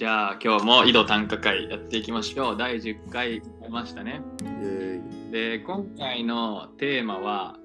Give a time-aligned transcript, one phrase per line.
[0.00, 2.56] じゃあ今日も井戸短歌会やっていきましょう。
[2.56, 4.22] 第10回出ましたね。
[5.30, 7.58] で、今回のテーマは、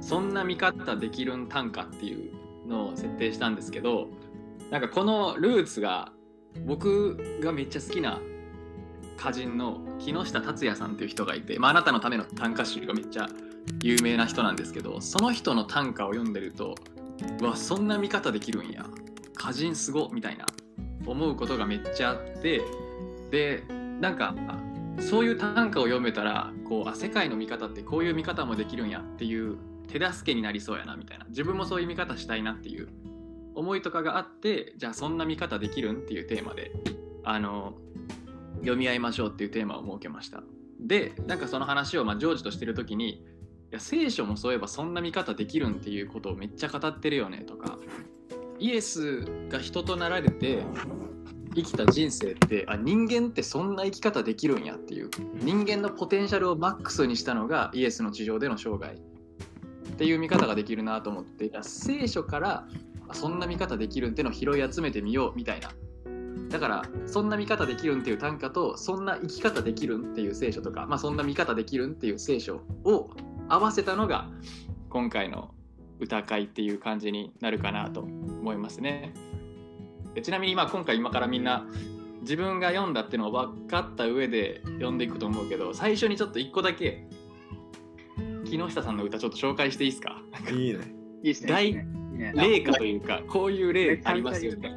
[0.00, 4.06] そんな見方できるん短歌っていうのを設定したんですけど、
[4.70, 6.12] なんかこのルーツが
[6.66, 8.20] 僕がめっちゃ好きな
[9.18, 13.28] 歌人の木下達也さんっていう人がいて、まあ、あなたのための短歌集がめっちゃ
[13.82, 16.76] 有名な人なんですけど、その人の短歌を読んでると、
[17.40, 18.86] うわ、そんな見方できるんや。
[19.34, 20.46] 歌人すごみたいな
[21.06, 22.62] 思うことがめっちゃあって
[23.30, 23.64] で
[24.00, 24.34] なんか
[25.00, 29.56] そういう短歌を読めたらこうあ世界の見方ってこういう見方もできるんやっていう
[29.88, 31.26] 手助けになりそうやなみたいな。
[31.28, 32.88] 自分もそういう見方したいなっていう
[33.54, 36.72] 思いとかがあってじゃあそんな見方できるんっていうテーマで
[37.24, 37.74] あの
[38.60, 40.42] 読み合いましょうっていうテーマを設けました。
[40.80, 43.22] でなんかその話をまあジョージとしてる時にい
[43.72, 47.78] や聖書もそういえばそんな見方できるんっていうことをめっちゃ語ってるよねとか
[48.60, 50.62] イエスが人となられて
[51.54, 62.68] 生きた人生ってあ人間ってそんな生き方できるんやっていう人間のポテンシャルをマックスにしたのがイエスの地上での生涯っていう見方ができるなと思っていや聖書から
[63.12, 65.72] そんな見方できるんってのを拾い集めてみようみたいな。
[66.50, 73.10] だからそんな見方できるんっていう短歌とそんな生き方できるんっていう聖書とか、まあ、そんな見方できるんっていう聖書を
[73.48, 74.28] 合わせたのが
[74.88, 75.54] 今回の
[76.00, 79.12] 歌会っていう感じになるかなと思いますね。
[80.14, 81.66] でちなみにまあ今回今からみんな
[82.22, 87.06] 自分が読んだっていうのを分かった上で読んでいくと思うけど最初にちょっと一個だけ
[88.44, 90.20] 木下さんの歌ちょっと紹介していいですか？
[90.50, 90.80] いいね。
[91.22, 91.86] いいっすね
[92.34, 94.70] 例歌というかこういう例ありますよね。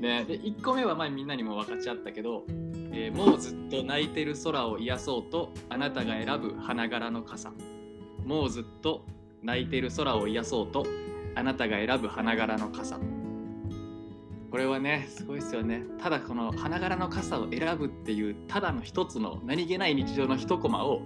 [0.00, 2.44] ねで1個目は前みんなにも分かっちゃったけど、
[2.92, 7.52] えーもうずっと泣いてる空を癒そうとあなたが選ぶ花柄の傘
[8.24, 9.04] もうずっと
[9.44, 10.86] 泣いてる空を癒そうと
[11.34, 12.98] あなたが選ぶ花柄の傘。
[14.50, 15.82] これはねすごいですよね。
[16.00, 21.02] ただこの花柄の傘を選ぶっていうただの一つの何気ない日常の一コマを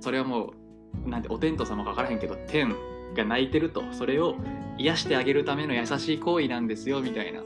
[0.00, 0.54] それはも
[1.04, 2.74] うなんてお天道様か分からへんけど天
[3.14, 3.82] が泣いてると。
[3.92, 4.36] それを
[4.78, 7.42] 癒してあげるための優しい行為なんですよみたいな。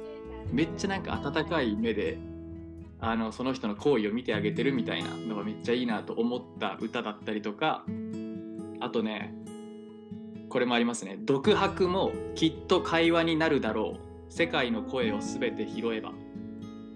[0.52, 2.18] めっちゃなんか温かい目で
[3.00, 7.84] あのその人の行為を見てあげてるみたいなのがめっちゃいいなと思った歌だったりとか
[8.92, 9.34] とね
[10.48, 11.18] これもありますね。
[11.18, 14.32] 独白もきっと会話になるだろう。
[14.32, 16.12] 世界の声をすべて拾えば。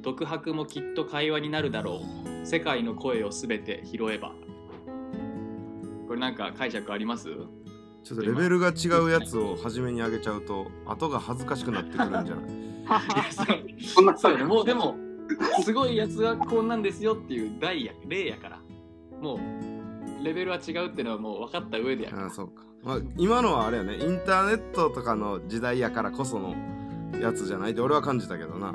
[0.02, 2.02] 独白もきっと会話になるだろ
[2.42, 2.46] う。
[2.46, 4.32] 世界の声をすべて拾えば。
[6.06, 7.28] これなんか解釈あります？
[8.04, 12.42] ちょっとレベルが違うやつを初めに上げちゃうと後が恥ずかしくなってくるんじゃな
[13.54, 13.84] い？
[13.84, 14.64] そんなそうよねもう。
[14.64, 14.94] でも
[15.64, 18.60] すごいやつはこんなんですよっていう題や例やから。
[19.20, 19.38] もう
[20.26, 22.10] レベルは違うっていうのはもう分かった上でや。
[22.12, 23.96] ああそうか、まあ、今のはあれよね。
[23.96, 26.56] インターネットとかの時代やからこその
[27.20, 28.72] やつじゃないって俺は感じたけどな。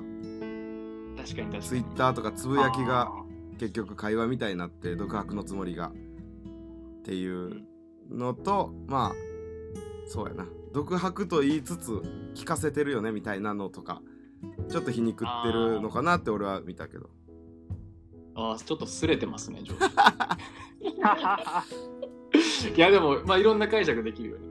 [1.17, 3.11] 確かに確かツイにッターとかつぶやきが
[3.59, 5.89] 結局会話みたいになって独白のつもりが。
[5.89, 7.63] っていう
[8.09, 9.11] のとまあ
[10.07, 10.45] そうやな。
[10.73, 11.91] 独白と言いつつ
[12.33, 14.01] 聞かせてるよねみたいなのとか
[14.69, 17.09] ちょっと皮肉ってるのかなって俺は見たけど。
[18.33, 19.95] ああちょっとすれてますねジョージ
[22.75, 24.45] いやでもまあいろんな解釈できるよね。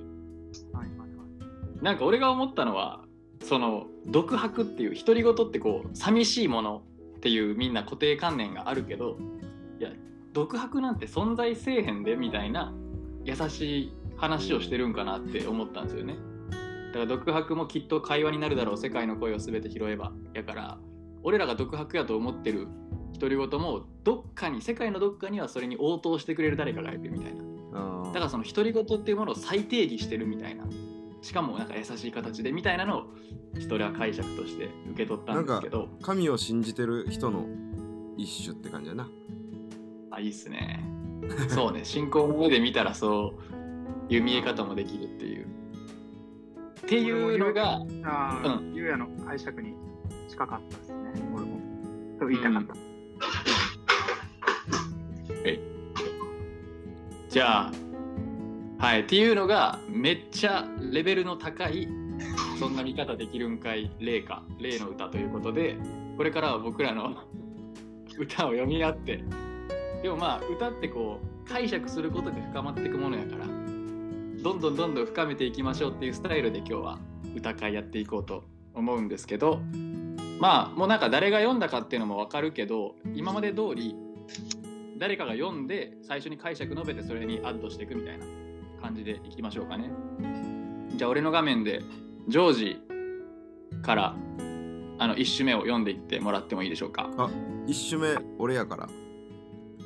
[0.72, 3.04] はいはいはいなんか俺が思ったのは
[3.42, 6.82] その独白っていう独り言ってこう寂しいもの
[7.16, 9.19] っていうみんな固定観念があるけど
[9.78, 9.90] いや
[10.32, 12.72] 独白なんて存在せえへんでみたいな
[13.24, 16.16] 優しい話をしてるんかなって思ったんですよね。
[16.88, 20.12] だから独白もきっと会話になるだろう世界の声を全て拾えば。
[20.34, 20.78] やから
[21.22, 22.66] 俺らが独白やと思ってる
[23.20, 27.42] 独り言もどっかに世界のどっかにはそれに応答してくれる誰かがいるみたいな
[28.06, 30.64] だからその独り言っていうものを再定義してるみたいな
[31.22, 33.04] しかもなんか優しい形でみたいなのを
[33.58, 37.47] 人は解釈として受け取ったんですけど神を信じてる人の
[38.16, 39.08] 一種って感じやな
[40.10, 40.82] あいいっすね
[41.48, 43.34] そうね信仰の上で見たらそ
[44.10, 45.46] ういう見え方もできるっていう
[46.81, 49.75] っていうのがああ、ゆうやの解釈に
[50.28, 50.96] 近かったですね。
[51.34, 51.58] 俺も。
[52.19, 52.89] と言いたかった。
[57.31, 57.72] じゃあ
[58.78, 59.02] はい。
[59.02, 61.87] っていうのがめっちゃレベルの高い
[62.58, 65.76] そんな見方できるんかい例か例の歌ということで
[66.17, 67.14] これからは僕らの
[68.19, 69.22] 歌を読み合って
[70.02, 76.99] でもまあ歌ってこう解釈することで深まっていくものやからどんどんどんどん深めていきましょうっていうスタイルで今日は
[77.37, 78.44] 歌会やっていこうと
[78.75, 79.61] 思うんですけど
[80.40, 83.94] まあもうなんか誰が読んだかっていうのも分かるけど今まで通り
[84.98, 88.26] 誰かが読んで最初に解釈述べてそれにアッドしていくみたいな
[88.82, 89.90] 感じでいきましょうかね。
[90.96, 91.81] じゃあ俺の画面で
[92.28, 92.81] ジョージ
[93.82, 94.16] から
[94.98, 97.10] あの1首目を読んでいってもらってもいいでしょうか。
[97.16, 97.31] あ
[97.66, 98.88] 一首目俺やから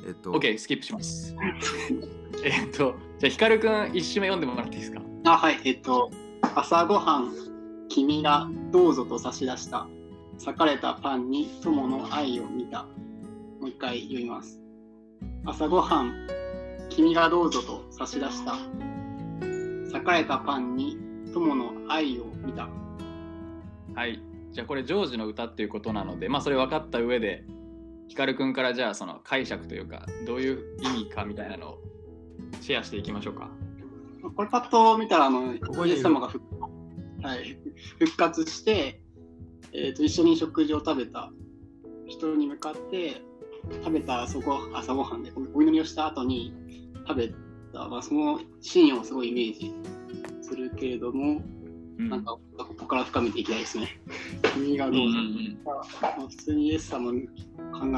[0.07, 1.35] えっと OK、スキップします。
[2.43, 5.01] えっと、じゃあ、ヒカルくん1首目読んでもらっていいですか？
[5.25, 6.11] あ、はい、えっと、
[6.55, 7.33] 朝ごはん、
[7.89, 9.87] 君がどうぞと差し出した、
[10.37, 12.83] 裂かれたパンに友の愛を見た。
[13.59, 14.61] もう一回読みます。
[15.45, 16.27] 朝ごはん、
[16.89, 18.55] 君がどうぞと差し出した、
[19.85, 20.97] 裂かれたパンに
[21.33, 22.69] 友の愛を見た。
[23.95, 24.21] はい。
[24.51, 27.43] じゃあ、これ、ジョージの歌っていうことなので、まあ、それ分かった上で、
[28.07, 31.77] ヒカルくんからじゃあ、その解釈というか、どういう意味かみたいなのを
[32.61, 33.49] シェアしていきましょうか。
[34.35, 36.43] これパッと見たら、あの、ここにい様が復,、
[37.21, 37.57] はい、
[37.99, 39.01] 復活して、
[39.77, 41.31] えーと、一緒に食事を食べた
[42.07, 43.21] 人に向かって、
[43.83, 46.53] 食べた朝ご朝ごはんでおお祈りをした後に
[47.07, 47.29] 食べ
[47.73, 49.73] た、まあ、そのシーンをすごいイメージ
[50.41, 51.41] するけれども、
[51.97, 52.09] うん。
[52.09, 53.99] なんかここから深めていきたいですね。
[54.53, 55.59] 君がうんどうぞ、うん。
[55.65, 57.17] まあ、普通にイエス様考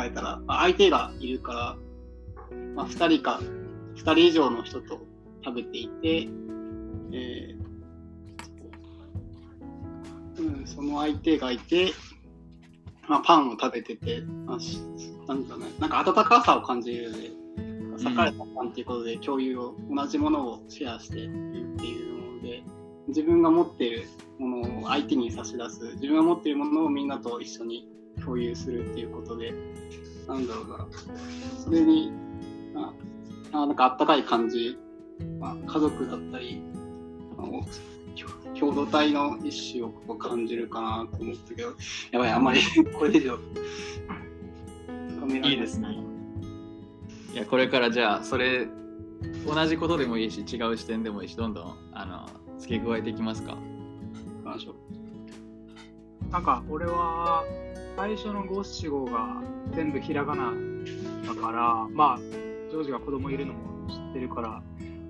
[0.03, 3.39] えたら、まあ、相手がいるから、まあ、2人か
[3.97, 4.99] 2人以上の人と
[5.43, 6.29] 食べていて、
[7.11, 7.56] えー
[10.39, 11.93] うん、その相手がいて、
[13.07, 14.81] まあ、パンを食べてて、まあ、し
[15.27, 17.31] なんだろうね、なんか温かさを感じるので、
[17.97, 22.63] 裂かれたパンっていうことで共有を、同じものをシェアしているっていうので、
[23.07, 24.07] 自分が持っている
[24.39, 27.89] ものを相手に差し出す、自分が持っているものをみんなと一緒に
[28.23, 29.53] 共有するっていうことで、
[30.27, 30.87] なんだろうな、
[31.63, 32.11] それに、
[32.73, 32.93] ま
[33.51, 34.77] あ、なんかあったかい感じ、
[35.39, 36.61] まあ、家族だったり、
[37.37, 37.47] まあ
[38.59, 41.73] 共同体の一種を感じるかなと思ったけど、
[42.11, 42.61] やばい、あんまり
[42.97, 43.37] これ以上
[45.43, 45.97] いいですね。
[47.33, 48.67] いや、これからじゃあ、それ、
[49.45, 52.27] 同じことでもいいし、違う視点でもいいし、どんどん、あの、
[52.57, 53.53] 付け加えていきますか。
[53.53, 53.57] 行
[54.41, 54.87] きましょう
[56.31, 57.43] なんか俺は
[57.95, 59.41] 最初の五七五が
[59.73, 60.53] 全部ひらがな
[61.25, 64.61] だからまあジョージが子供いるのも知ってるから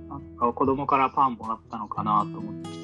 [0.09, 2.76] なんか子供からパンもらったのかなと思って読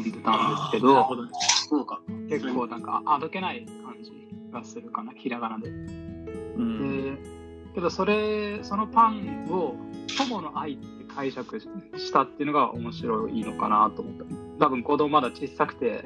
[0.00, 1.22] んでたんですけなるどほど
[1.68, 2.00] そうか。
[2.28, 4.12] 結構なんかあどけない感じ
[4.52, 5.68] がするかなひらがなで。
[5.68, 5.72] う
[6.60, 7.16] ん。
[7.16, 7.34] で
[7.74, 9.74] けどそれそのパンを
[10.16, 14.14] 友の愛って解釈したっていうのが面白いのかなと思っ
[14.58, 16.04] た多分子供まだ小さくて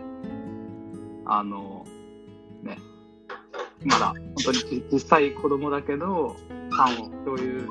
[1.27, 1.87] あの
[2.63, 2.79] ね
[3.85, 6.37] まだ本当にち実際子供だけど
[6.77, 7.69] パンを共有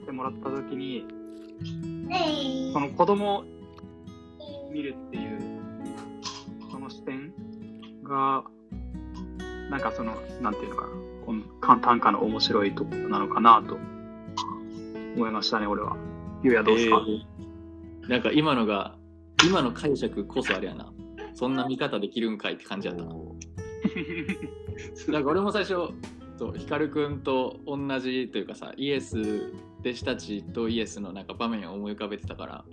[0.00, 1.06] してもらった時に
[2.72, 3.44] その子供を
[4.70, 5.40] 見るっていう
[6.70, 7.32] その視点
[8.02, 8.44] が
[9.70, 10.88] なんかそのなんていうのかな
[11.24, 13.76] この短短歌の面白いところなのかなと
[15.16, 15.96] 思いましたね俺は。
[16.42, 17.36] ゆうやどうですか、えー
[18.08, 18.94] なんか今のが、
[19.44, 20.92] 今の解釈こそあれやな。
[21.34, 23.14] そんな見方できるんかいって感じやったな。
[25.08, 25.88] なんか俺も最初、
[26.38, 32.64] そうヒカルくんと同じというかさ、イエス、弟子たちとイエスのなんか場面を思い浮かべてたから、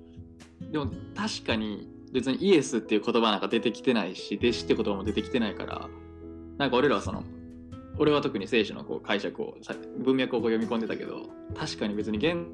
[0.71, 5.89] でも確かに別にイエスっていう言葉なんか出てきてないし、弟子って言葉も出てきてないから、
[6.57, 7.23] なんか俺らはその、
[7.97, 9.57] 俺は特に聖書のこう解釈を
[9.99, 12.47] 文脈をこう読み込んでたけど確かに別に現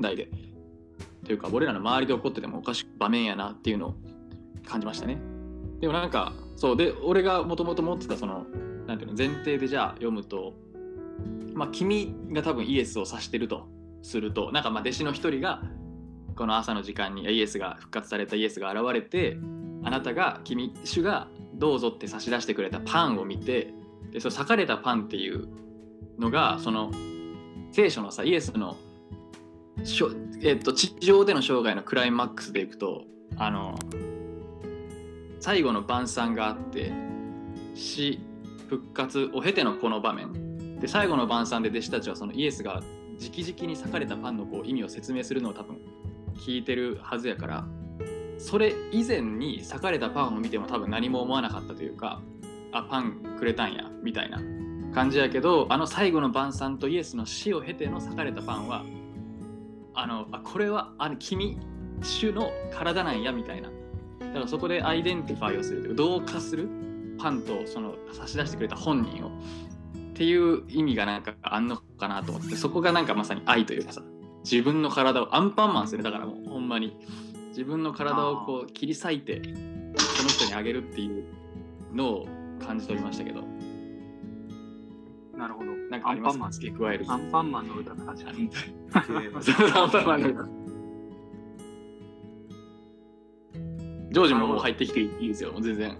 [0.00, 0.28] 代で
[1.24, 3.94] というか俺らの周りで起こっててもおかしい場面やなっていうのを
[4.66, 5.18] 感じましたね。
[5.80, 8.46] でもなんかそうで俺がもともと持ってたその
[8.86, 10.54] なんていうの前提でじゃあ読むと
[11.54, 13.68] まあ君が多分イエスを指してると
[14.02, 15.62] するとなんかまあ弟子の一人が
[16.36, 19.36] この朝の時間にイエスが復活されたイエスが現れて
[19.84, 23.72] あなたが君主がどうぞって差し出してくれたパンを見て
[24.10, 25.48] でその裂かれたパンっていう
[26.18, 26.90] のがその
[27.72, 28.76] 聖書のさイエスの
[29.84, 30.10] しょ、
[30.42, 33.04] えっと、地上での生涯のクライマックスでいくと
[33.36, 33.74] あの
[35.40, 36.92] 最後の晩餐があって
[37.74, 38.20] 死
[38.68, 40.78] 復活を経てのこの場面。
[40.78, 42.82] で最後の晩餐で弟子たちはそのイエスが
[43.20, 45.78] 直々に裂かれたパンのこう意味を説明するのを多分
[46.34, 47.64] 聞いてるはずやから
[48.38, 52.20] それ以前に裂かれたパンを見ても多分何も思わなかったというか
[52.72, 54.40] あパンくれたんやみたいな
[54.94, 58.84] 感じやけどあの最後の晩餐とイエスの死を経ての裂かれたパンは
[59.94, 61.58] あのあこれはあの君
[62.02, 63.70] 主の体なんやみたいな。
[64.32, 66.68] だからそこでアイデンティファイをするという同化する
[67.18, 69.32] パンとその差し出してくれた本人をっ
[70.14, 74.02] ていう意味がなんかあんのかなと思ってそこがなんかまさに愛というかさ
[74.44, 76.02] 自分の体をアンパンマンする。
[76.02, 76.96] だからもうほんまに。
[77.48, 79.42] 自分の体をこう切り裂いて
[80.14, 81.24] その人にあげるっていう
[81.92, 82.26] のを
[82.64, 83.42] 感じ取りましたけど。
[85.36, 85.72] なるほど。
[85.90, 86.46] なんかありますか？
[86.46, 86.52] アンパンマン。
[86.52, 88.32] 付け加えるアンパンマンの歌からじゃあ
[89.04, 89.16] そう
[89.82, 90.44] アンパンマンの歌。
[94.12, 95.96] ジョージももう入ってきていいですよ全然。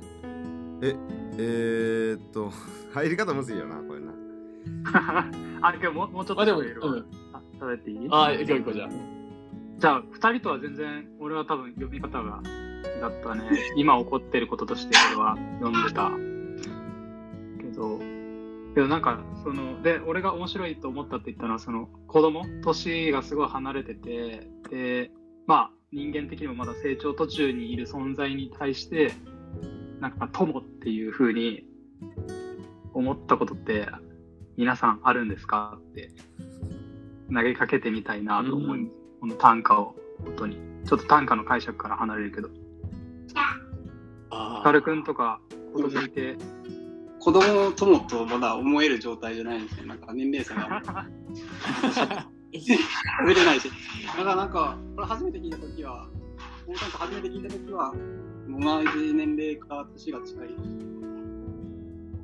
[0.83, 0.97] え
[1.39, 2.51] えー、っと
[2.95, 4.13] 入り方むずいよなこれな。
[5.63, 6.89] あ、けどもうもうちょっとあでも、喋るわ。
[6.89, 7.07] うん、
[7.63, 8.09] あ喋っていい？
[8.11, 8.89] あ行こう行こうじゃあ
[9.79, 12.41] じゃあ、二人とは全然、俺は多分読み方が
[13.01, 13.43] だったね。
[13.77, 16.11] 今起こってることとして俺は読んでた。
[17.61, 17.99] けど、
[18.75, 25.11] けどなんか、その、で、俺が面白いと思ったって言ったのは、その、子供、年がすごい離れてて、で、
[25.47, 29.13] まあ、人間的にもまだ成長途中にいる存在に対して、
[30.01, 31.65] なんか、友っていう風に
[32.95, 33.89] 思ったことって、
[34.57, 35.77] 皆さんあるんですか？
[35.79, 36.11] って
[37.35, 42.49] 投げかけてみたいなと思い、うんこの短歌を本当にちょっと短歌の解釈から離れるけど
[44.31, 45.41] あカルくんとか
[45.73, 46.37] 子供いて
[47.23, 49.87] 子供の友とまだ思える状態じゃないんですよ。
[49.87, 50.83] なんか年齢差が
[52.53, 53.71] 喋れないし。
[54.09, 56.09] だからなんか、これ初めて聞いたときは、
[56.67, 57.95] この短歌初めて聞いたときは、
[58.49, 58.59] 同
[59.01, 60.49] じ年齢か年が近い。
[60.49, 60.51] い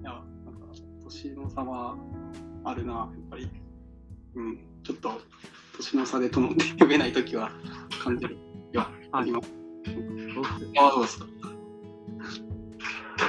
[0.03, 0.67] や、なんか、
[1.05, 1.97] 年の差は
[2.65, 3.49] あるな、やっぱり。
[4.35, 5.21] うん、ちょっと、
[5.77, 7.53] 年の差で友って呼べないときは
[8.03, 8.39] 感じる。
[8.73, 9.53] いや、あります。
[10.79, 11.27] あ、どうですか。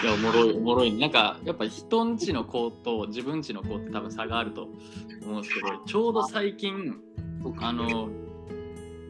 [0.02, 4.70] いやおもろいおもろいなんかやっぱ人んちの子と自分ちの子って多分差があると
[5.24, 6.96] 思うんですけどちょうど最近
[7.60, 8.08] あの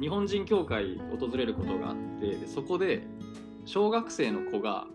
[0.01, 3.03] 日本人協会訪れることがあってでそこで
[3.65, 4.87] 小学生の子が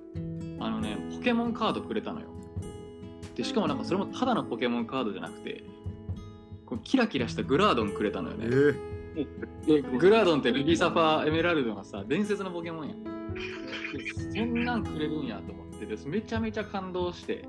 [0.59, 2.27] あのねポケモンカードくれたのよ
[3.37, 5.63] でしかもなんかそれもただのポケモンカードじゃなくて
[6.79, 12.95] キラキラしたグラードンくれたのよえねー、でグラードンってルビーサファーエメラルドがさ伝説のポケモンや
[14.35, 15.87] そんなんくれるんやと思って。
[15.87, 17.45] でめちゃめちゃ感動して。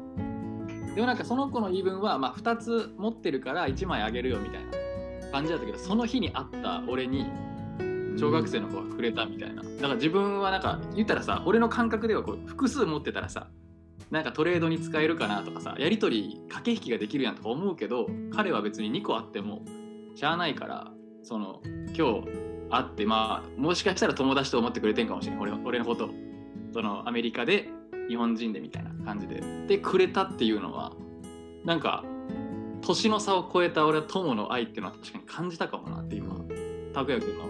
[0.96, 4.86] でもなんかその子の言い分は、まあ、2つ持ってるから1枚あげるよみたいな。
[5.32, 7.26] 感じだったけどその日に会った俺に
[8.18, 9.62] 小学生の子がくれたみたいな。
[9.62, 13.48] だから自分はなんか言ったらさ俺の感覚ではこう複数持ってたらさ
[14.12, 19.62] なんかトレードに使えるかなとかさやり取り駆け引きができるやんとか思うけど彼は別に2個あっても
[20.16, 20.92] しゃあないから
[21.24, 21.62] その
[21.98, 22.28] 今日
[22.70, 25.40] 会ってまあもしかしたら友達と思ってくれてんかもしれん。
[25.40, 26.10] 俺俺のこと
[26.74, 27.70] そのアメリカで
[28.08, 29.42] 日本人でみたいな感じで。
[29.68, 30.94] でくれたっていうのは
[31.64, 32.04] なんか
[32.82, 36.36] 年の差を超えた俺は友の愛っていうのは確かに感じたかもなって今
[36.94, 37.50] 拓也君の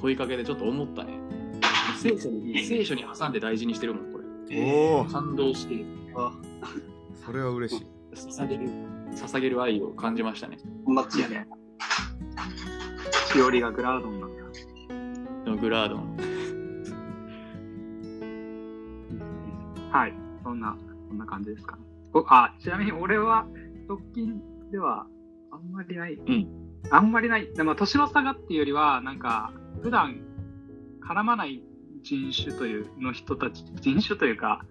[0.00, 1.12] 問いかけでちょっと思ったね。
[1.96, 4.13] 聖書に聖書に挟んで大事にしてるもん
[4.52, 5.84] おお感動して
[7.24, 7.86] それは嬉しい。
[8.14, 8.68] 捧げる
[9.14, 10.58] 捧げる愛を感じましたね。
[10.86, 11.46] マッチやね。
[13.32, 14.44] しおりがグラードンなんだ。
[15.44, 16.16] でもグラードン。
[19.90, 20.14] はい。
[20.42, 20.76] そんな
[21.08, 21.82] そんな感じですかね。
[22.12, 23.46] おあちなみに俺は
[23.88, 25.06] 直近では
[25.50, 26.48] あんまりない、ん。
[26.90, 27.52] あんまりない。
[27.54, 30.20] でも年の差がっていうよりはなんか普段
[31.08, 31.62] 絡まない
[32.04, 34.64] 人種というの人たち人種というか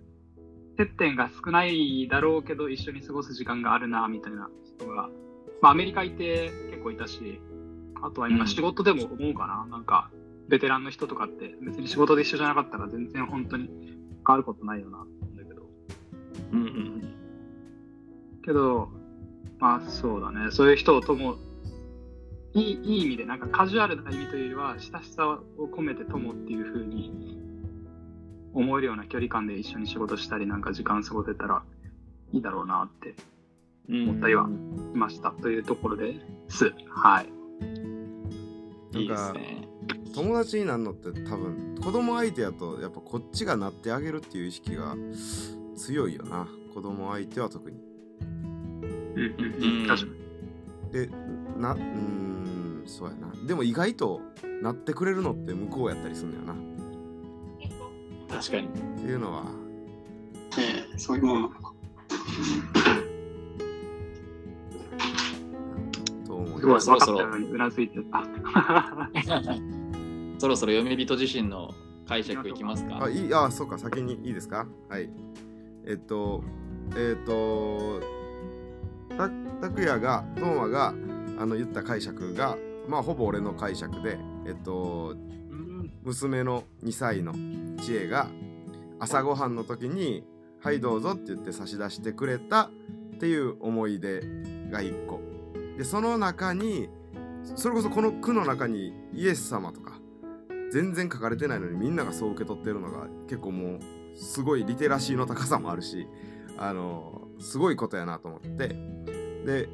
[0.77, 5.09] 接点が少ないだろうけど一緒に過ごす時間があるなみたいな人が、
[5.61, 7.41] まあ、アメリカいて結構いたし
[8.01, 8.47] あとは今うん。
[8.47, 10.09] 仕事でも思うかな、なんか
[10.47, 15.61] ベテランの人とかって別に仕事で一緒じゃなかったら全然本当に変わることないよなと思うんだけど
[16.51, 17.13] うんうん。
[18.43, 18.89] けど
[19.59, 20.51] まあそうだね。
[20.51, 21.37] そういう人とも
[22.53, 27.37] いいいい意味でなんかカジュアルな意味というよりは親しさを込めて友っていう風に
[28.53, 31.63] 思えるような距離感で一緒に仕事したりなんか時間過ごせたら
[32.31, 33.15] いいだろうなって
[33.89, 34.49] うん思ったりはし
[34.95, 36.15] ましたというところで
[36.47, 36.73] す。
[36.89, 37.29] はい。
[38.97, 39.67] いいですね。
[40.13, 44.95] 友達になるのって多分子供相手やとやっぱこっちがなってあげるっていう意識が
[45.75, 46.47] 強いよな。
[46.73, 47.77] 子供相手は特に。
[48.21, 49.87] うんうんうん。
[49.87, 50.91] 確かに。
[50.91, 51.09] で
[51.57, 51.77] なう
[52.85, 53.31] そうやな。
[53.47, 54.21] でも意外と
[54.61, 56.53] なってくれるのって向こうやったりするんだよな。
[56.53, 56.55] っ
[58.29, 58.67] 確かに。
[58.97, 59.45] ていうのは。
[60.57, 61.49] ええそういうものなの。
[61.61, 61.73] か。
[66.25, 68.23] と思いすごいます分かったようにうなずいてた
[70.39, 71.71] そろそろ読み人自身の
[72.07, 73.05] 解釈いきますか。
[73.05, 74.67] あいいあそうか先にいいですか？
[74.89, 75.09] はい。
[75.85, 76.43] えっと
[76.97, 78.01] えっと
[79.09, 79.29] た
[79.61, 80.93] 拓也がトーマが
[81.39, 85.15] あの言った解釈がまあほぼ俺の解釈でえっと
[86.03, 87.33] 娘の2歳の
[87.81, 88.27] 知恵が
[88.99, 90.23] 朝ごはんの時に
[90.59, 92.69] 「はいどうぞ」って言って差し出してくれた
[93.15, 94.21] っていう思い出
[94.69, 95.21] が1個。
[95.77, 96.89] でその中に
[97.55, 99.99] それこそこの句の中にイエス様とか
[100.71, 103.79] 全然書かれてないのにみんながそう受け取ってるのが結構もう
[104.15, 106.07] すごいリテラシーの高さもあるし
[106.57, 108.67] あのすごいことやなと思って。
[109.45, 109.69] で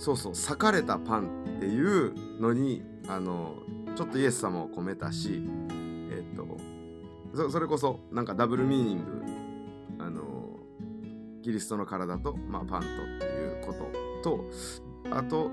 [0.00, 3.56] そうそう裂かれたパンっていうのにあの
[3.94, 5.42] ちょっとイエス様を込めたし
[6.10, 9.20] えっとそれこそなんかダブルミーニング。
[9.98, 10.58] あの
[11.42, 13.90] キリストの体と、まあ、パンとっていうこと
[14.22, 14.44] と
[15.10, 15.50] あと、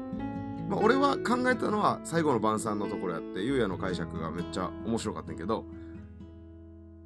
[0.69, 5.65] まあ、俺は考えたのは最後の晩餐のところやってゆうやの解釈がめっちゃ面白かったんやけど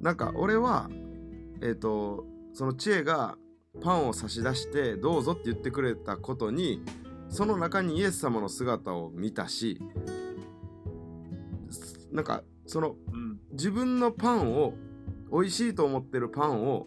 [0.00, 0.88] なんか俺は
[1.60, 3.36] えっ、とその知恵が
[3.80, 6.82] パンを差し出してどうぞって言ってくれたことに
[7.32, 9.80] その中にイエス様の姿を見たし
[12.12, 14.74] なんかその、うん、自分のパンを
[15.32, 16.86] 美味しいと思ってるパンを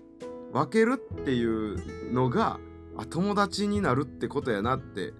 [0.54, 2.60] 分けるっていうのが
[2.96, 5.14] あ友達になるってことやなって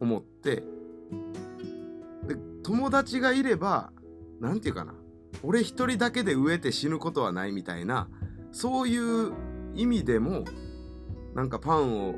[0.00, 0.62] 思って
[2.26, 3.92] で友達がいれば
[4.40, 4.94] 何て言うかな
[5.42, 8.08] 俺一人だけで飢えて死ぬことはないみたいな
[8.50, 9.34] そういう
[9.74, 10.44] 意味でも
[11.34, 12.14] なんかパンを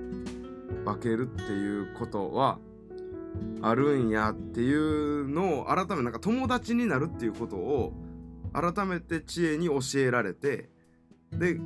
[0.84, 2.58] 分けるっていうことは
[3.62, 7.92] あるんやっていうのを改めなんか友達になるっていうことを
[8.52, 10.68] 改めて知恵に教えられて
[11.32, 11.56] で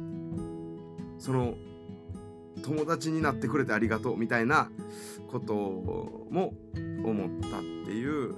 [1.18, 1.54] その
[2.62, 4.70] 友達になってくれてありがとうみたいな
[5.30, 6.52] ことも
[7.04, 8.34] 思ったっていう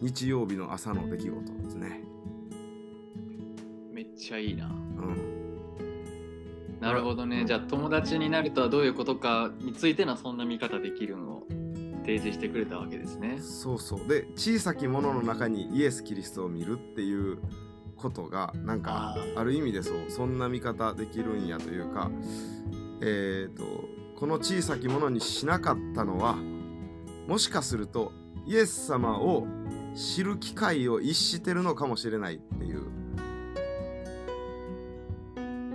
[0.00, 2.00] 日曜日の朝の出来事ですね。
[3.92, 4.66] めっちゃいいな。
[4.66, 5.29] うん。
[6.80, 7.44] なるほどね。
[7.46, 11.46] じゃあ友達になるとはどういうことかについてのそんな見方できるのを
[12.00, 13.38] 提示してくれたわけですね。
[13.40, 17.38] そうそうで小さきものの中にイエス・キリストを見るっていう
[17.96, 22.10] ことがなんかある意味でそうそんな見方できるんやというか
[23.02, 23.64] えっ、ー、と
[24.18, 26.36] この小さきものにしなかったのは
[27.26, 28.12] もしかすると
[28.46, 29.46] イエス様を
[29.94, 32.82] 知る機会を逸してるのかもしれないっていう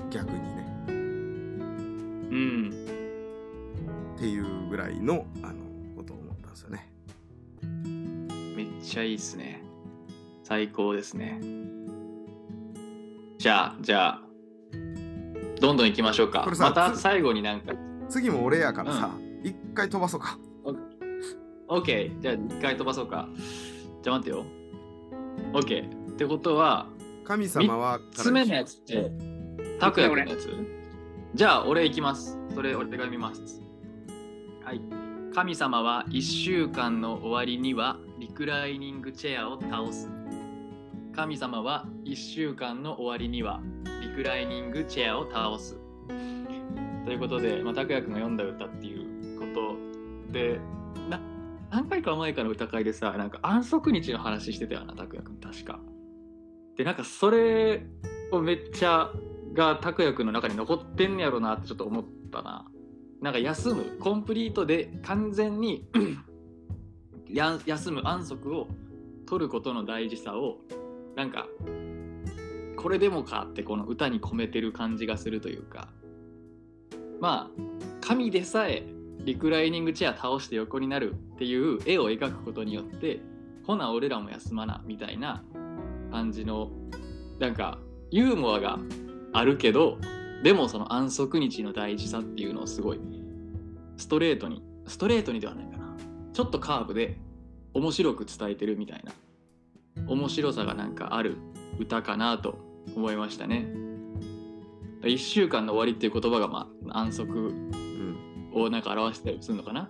[0.10, 0.55] 逆にね
[2.36, 2.70] うん。
[4.15, 5.65] っていうぐらいのあの
[6.56, 6.89] ですよね。
[8.56, 9.62] めっちゃいいっすね。
[10.44, 11.42] 最高ですね。
[13.38, 14.21] じゃあじゃあ
[15.60, 16.50] どんどん行きましょうか。
[16.58, 17.74] また最後になんか。
[18.08, 19.10] 次も俺やからさ
[19.43, 20.38] 一、うん、回飛ばそうか。
[21.67, 23.28] OK じゃあ一回飛ばそうか。
[24.02, 24.45] じゃあ待ってよ。
[25.52, 26.88] OK ってことは
[27.26, 29.12] 神様は3つ目のやつって
[29.80, 30.75] 拓也君のやつ？
[31.36, 33.62] じゃあ俺行きますそれ俺が見ます
[34.63, 34.82] はい
[35.34, 40.10] 神様は1週間の終わりにはリクライニングチェアを倒す。
[41.13, 43.60] 神様は1週間の終わりには
[44.02, 45.78] リクライニングチェアを倒す。
[47.04, 50.62] ということで、まあ、拓也君が読んだ歌っていうことで、
[51.10, 51.19] な
[51.69, 55.82] 何回か前から歌会でさ、なんか安息日の話してたよな、拓也君、確か。
[56.78, 57.86] で、なんかそれ
[58.32, 59.12] をめっちゃ
[59.56, 62.68] が拓也君の中に残ってんねやろなってちょっと思ったな。
[63.22, 65.88] なんか休むコンプリートで完全に
[67.30, 68.68] や休む安息を
[69.26, 70.58] 取ることの大事さを
[71.15, 71.48] なんか
[72.76, 75.88] これでもかってこの歌に込めてる感じがするというか
[77.20, 78.84] まあ神でさえ
[79.22, 83.22] リクライニングチェア倒して横になるっていう絵を描くことによって
[83.65, 85.44] ほな俺らも休まなみたいな
[86.12, 86.70] 感じの
[87.39, 87.80] なんか
[88.12, 88.78] ユーモアが
[89.38, 89.98] あるけど
[90.43, 93.00] でもその安息日の大事さっていうのをすごい
[93.98, 95.95] ストレートにストレートにではないかな。
[96.34, 97.17] ちょっとカーブで
[97.74, 99.12] 面白く伝えてるみたいな
[100.08, 101.38] 面白さがなんかある
[101.80, 102.60] 歌かなと
[102.95, 103.67] 思いましたね。
[105.02, 107.54] 1週間の終わりっていう言葉がまあ安息
[108.54, 109.89] をなんか表したりするのかな、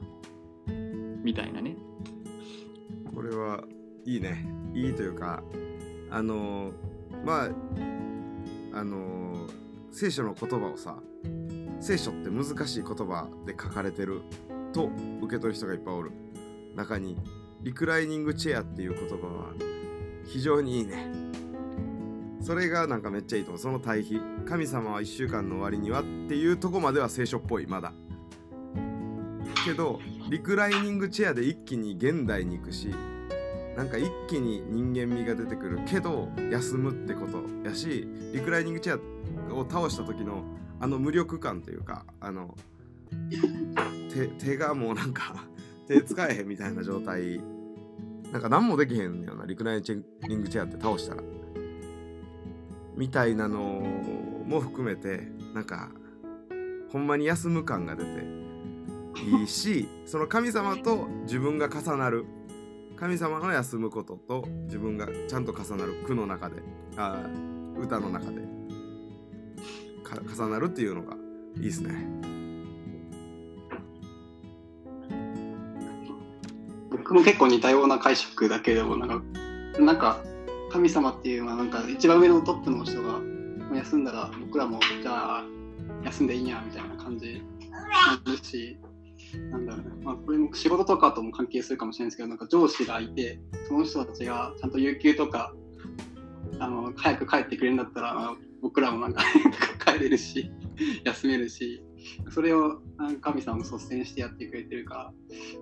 [1.23, 1.75] みたいなね。
[3.13, 3.63] これは
[4.05, 4.45] いいね。
[4.73, 5.43] いいというか
[6.11, 6.71] あの
[7.23, 7.49] まあ
[8.75, 9.47] あの
[9.91, 10.97] 聖書の言葉をさ
[11.79, 14.21] 聖書って難しい言葉で書かれてる
[14.73, 16.11] と受け取る人がいっぱいおる。
[16.75, 17.17] 中に
[17.61, 19.53] リクライニングチェアっていう言葉は
[20.25, 21.07] 非常にいいね。
[22.41, 23.59] それがなんかめっちゃいいと思う。
[23.59, 24.19] その対比。
[24.45, 27.93] 神様は1週間の終わりにはっていうとこまでは聖書っぽいまだ。
[29.65, 32.93] けどリクライニングチェアで一気に現代に行くし
[33.75, 38.99] なんか一気に人間味が出てくるけど休むってことやしリクライニングチェ
[39.51, 40.43] アを倒した時の
[40.79, 42.55] あの無力感というかあの
[44.39, 45.45] 手がもうなんか
[45.87, 47.41] 手使えへんみたいな状態。
[48.31, 49.83] なんか何もできへんようなリクライ
[50.27, 51.23] ニングチェアって倒したら。
[52.97, 53.61] みたいなの
[54.45, 55.89] も含めてなんか
[56.91, 58.09] ほんまに休む感が出て
[59.39, 62.25] いいしその神様と自分が重なる。
[62.97, 66.55] 神様の休むことと自分がちゃんと重なる句の中で
[66.97, 67.21] あ
[67.77, 68.41] 歌の中で
[70.33, 71.15] 重なるっていうのが
[71.57, 72.07] いいですね。
[76.89, 79.21] 僕も結構似たような解釈だけでもなんか
[79.79, 80.23] なんか
[80.71, 83.19] 神様っていうのはなんか一番上のトップの人が
[83.75, 85.43] 休んだら僕らもじゃあ
[86.03, 88.77] 休んでいいんやみたいな感じになるし、
[89.51, 95.53] なんだろうね、まあ、これも仕事とかとも関係するかもしれないですけど、なんか上司がいて、その人たちがちゃんと有給とか、
[96.59, 99.23] あの早く帰ってくれるんだったら、僕らもなんか
[99.85, 100.51] 帰れるし、
[101.03, 101.83] 休めるし、
[102.29, 105.13] それをなんか神様も率先してやってくれてるから、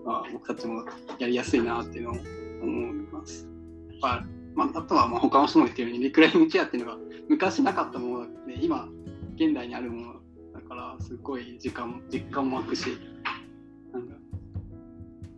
[0.06, 0.86] まあ、僕たちも
[1.20, 2.14] やりやすいなっていうのを
[2.62, 3.48] 思います。
[3.92, 6.98] やっぱまあ、あとはまあ他の人も言ってるように、リクライニングチェアっていうのが
[7.30, 8.88] 昔なかったもので、今、
[9.36, 10.14] 現代にあるもの
[10.54, 12.98] だから、すごい時間実感も湧くし、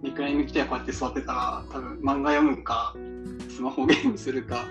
[0.06, 2.96] 2回目来てこうやって座ってたら多分漫画読むか
[3.50, 4.64] スマホゲームするか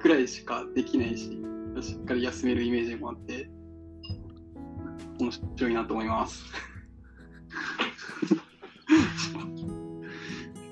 [0.00, 1.38] くらいしかできないし
[1.82, 3.50] しっかり休めるイメージもあって
[5.20, 6.44] 面白いなと思います。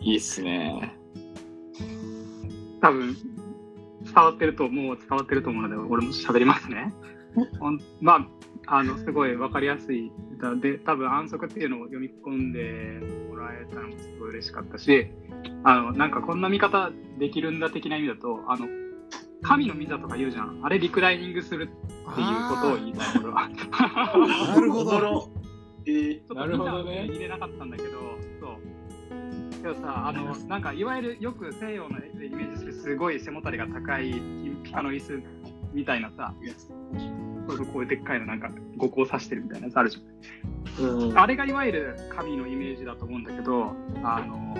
[0.00, 0.94] いいっすね。
[2.80, 3.14] 多分
[4.04, 6.94] 伝わってると思う伝わってると思うので俺も喋りますね。
[8.00, 8.26] まあ
[8.66, 13.00] あのすごい分かりやすい歌で多分安息っていうのを読み込んで
[13.30, 15.08] もらえたのもすごい嬉しかったし
[15.64, 18.66] あのなんかこんな見方できるんだ的な意味だとあの
[19.42, 23.48] 神の御座とか言うじゃんあれリクライニングするっていうことを言いたい俺は。
[23.48, 25.30] なるほど。
[25.86, 27.90] えーちょっとなるほどね入れなかったんだけど、
[28.40, 28.74] そう。
[29.64, 35.22] けどさ、あの、なんかいわゆるよく西洋のイメージするすごい背もたれが高い金ピカの椅子
[35.72, 36.34] みたいなさ、
[37.46, 40.84] こういうでっかいのなんか五光刺してるみたいなやつあるじゃん。
[40.84, 41.18] うん。
[41.18, 44.54] あれがいわゆる神のイメージだと思うんだけど、あの、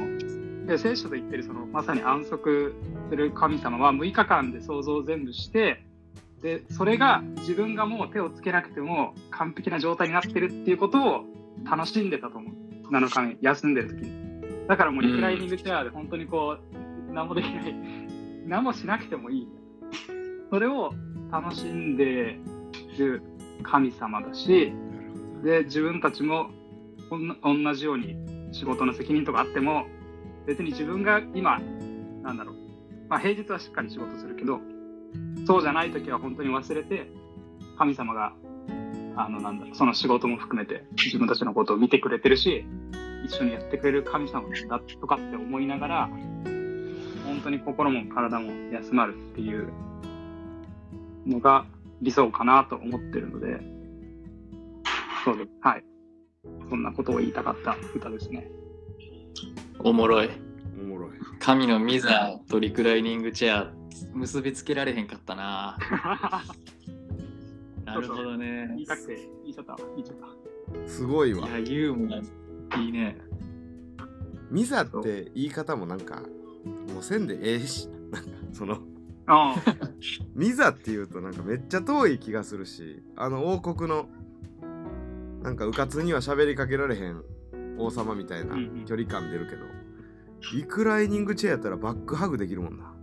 [0.66, 2.75] で聖書と言ってるそのまさに安息
[3.11, 5.85] する神様は6日間で想像を全部して、
[6.42, 11.25] でそれが自分がもう手をつけなくても完璧な状態になってるっていうことを
[11.64, 12.55] 楽しんでたと思う。
[12.90, 14.25] 7日目休んでる時に。
[14.68, 17.75] だからもうリクライニングチェアで本当にこう何もできない。
[18.47, 19.49] 何もしなくてもいい。
[20.51, 20.92] それを
[21.31, 22.38] 楽しんで
[22.96, 23.22] る
[23.62, 24.72] 神様だし
[25.42, 26.50] で自分たちも
[27.11, 27.16] お
[27.52, 28.16] ん同じように
[28.52, 29.87] 仕事の責任とかあっても
[30.46, 31.61] 別に自分が今
[32.22, 32.54] なんだろう、
[33.09, 34.61] まあ、平日はしっかり仕事するけど
[35.46, 37.09] そうじゃない時は本当に忘れて
[37.78, 38.33] 神様が
[39.16, 42.64] あのなんだろうその仕事も含めて自分たちのことを見てくれてるし
[43.24, 46.11] 一緒にやってくれる神様だとかって思いながら
[47.26, 49.72] 本当に心も体も休まるっていう
[51.26, 51.64] のが
[52.05, 53.61] 理想かなと思ってるので
[55.25, 55.85] そうですはい
[56.69, 58.51] そんなことを言いたかった歌ですね。
[59.81, 60.31] おもろい。
[60.81, 61.11] おもろい。
[61.38, 63.73] 神のミザとリクライニングチェア
[64.12, 65.79] 結びつけられへんかったな。
[67.85, 68.69] なるほどね。
[68.71, 70.88] 言いたくて言いちゃったわ言いちゃった。
[70.88, 71.49] すごいわ。
[71.49, 73.19] いや、ユーモアいいね。
[74.51, 76.23] ミザって言い方もなんか、
[76.93, 78.79] もうせんでええし、なんかその、あ
[80.34, 84.08] ミザって言うとなんかめっちゃ遠い気がするし、あの王国の、
[85.42, 87.22] なんか迂闊には喋りかけられへん
[87.78, 89.64] 王様みたいなうんうん距離感出るけど、
[90.54, 92.94] リクライニングチェアやったらバックハグできるもんな。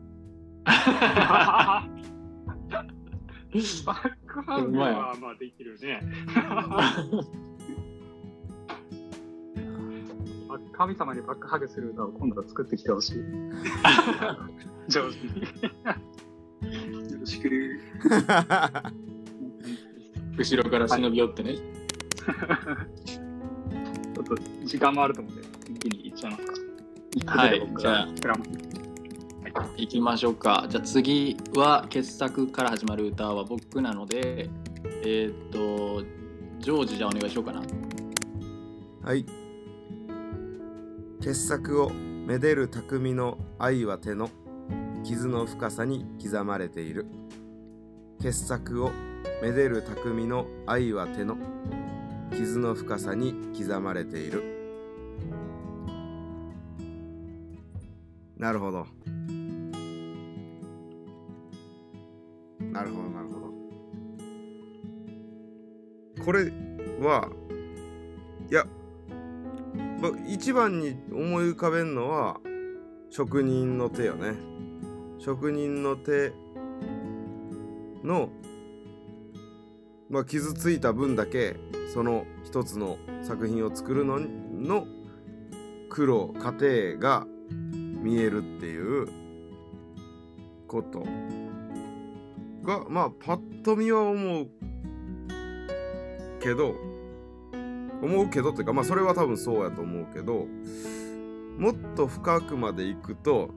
[0.66, 1.88] あ。
[3.86, 6.02] バックハグはまあできるね。
[10.74, 13.16] 神様にバックハグする歌を今度は作ってきてほしい。
[14.90, 15.42] 上手に。
[17.12, 17.80] よろしく。
[20.38, 21.56] 後ろから忍び寄ってね。
[21.56, 24.36] ちょっと
[24.66, 26.54] 時間もあると思うんで、一気にいっちゃいますか。
[27.26, 28.08] はいじゃあ
[29.76, 30.66] 行きましょうか。
[30.70, 34.50] じゃあ次は傑作から始まる歌は僕なので、
[35.04, 36.04] えーっと、
[36.60, 37.62] ジョージじゃあお願いしようかな。
[39.04, 39.26] はい。
[41.22, 44.32] 傑作をめでる匠の愛は手の
[45.04, 47.06] 傷の深さに刻まれている。
[48.20, 48.90] 傑作を
[49.40, 51.38] めでる匠の愛は手の
[52.32, 54.42] 傷の深さに刻まれている。
[58.36, 58.88] なるほど。
[62.72, 63.40] なるほど、なるほ
[66.18, 66.26] ど。
[66.26, 66.52] これ
[67.00, 67.30] は、
[68.50, 68.66] いや、
[70.02, 72.40] ま、一番に思い浮かべるのは
[73.10, 74.34] 職人の手よね。
[75.20, 76.34] 職人の手
[78.04, 78.30] の、
[80.10, 81.58] まあ、傷ついた分だけ
[81.94, 84.88] その一つの作品を作るのの
[85.90, 87.28] 苦労過程が
[87.62, 89.08] 見えるっていう
[90.68, 91.04] こと
[92.64, 94.48] がまあパッと見は思う
[96.42, 96.74] けど
[98.02, 100.48] 思うけどっていうかまあそれは多分そうやと思うけど
[101.58, 103.50] もっと深くまでいくと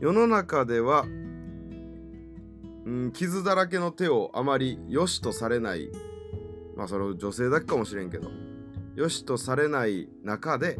[0.00, 5.90] 世の中では、うん、傷だらけの手をあまり良しとされない
[6.76, 8.30] まあそれを女性だけかもしれんけど
[8.94, 10.78] よしとされない中で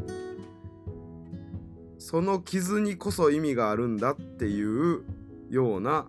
[1.99, 5.03] その傷にこそ意味があるんだっていう
[5.51, 6.07] ような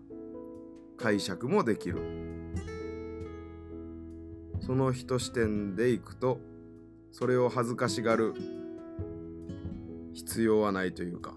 [0.98, 2.28] 解釈もできる。
[4.68, 6.40] その人視点でいくと
[7.12, 8.34] それを恥ずかしがる。
[10.14, 11.36] 必要はないというか。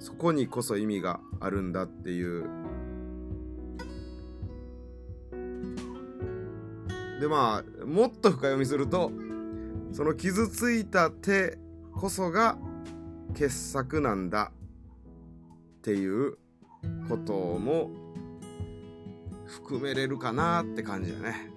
[0.00, 2.44] そこにこそ意味があるんだっていう。
[7.20, 9.10] でまあもっと深読みすると
[9.92, 11.58] その傷ついた手
[11.94, 12.58] こそが
[13.34, 14.52] 傑作なんだ
[15.78, 16.36] っていう
[17.08, 17.90] ことも
[19.46, 21.53] 含めれるかなって感じだね。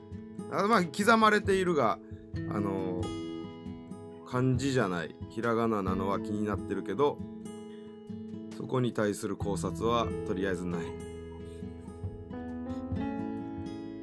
[0.52, 2.00] あまあ刻まれているが
[2.50, 3.02] あの
[4.30, 7.18] 漢字じゃないひらがななのは気になってるけど
[8.56, 10.86] そこに対する考察はとりあえずないっ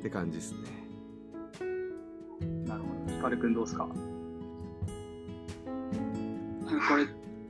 [0.03, 0.59] て感じですね。
[2.67, 3.13] なるほど。
[3.15, 3.89] ヒカルくんどうですか？
[6.89, 7.09] これ、イ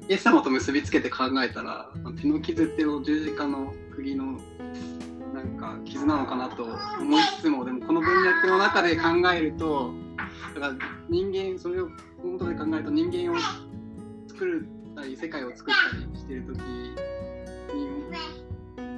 [0.08, 4.38] エス様と結びつけて考えたら、手の傷っていう十字架の釘の
[5.34, 9.02] なんか傷なのかなと思いつつも、でもこの文脈の中で考
[9.34, 9.92] えると、
[10.54, 10.74] だから
[11.08, 11.88] 人間、それを
[12.22, 13.36] 本当で考えると人間を
[14.28, 16.94] 作るたり、世界を作ったりしてるときに、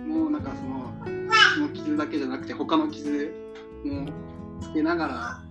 [0.06, 0.94] もうなんかその、
[1.54, 3.32] その傷だけじゃなくて、他の傷
[3.84, 4.06] も
[4.60, 5.42] つけながら、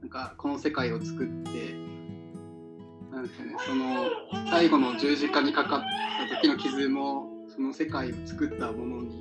[0.00, 1.74] なんかこの世界を作って、
[3.10, 4.06] なんですかね、その
[4.48, 5.82] 最後の十字架にかかっ
[6.30, 9.20] た時の傷もその世界を作ったものに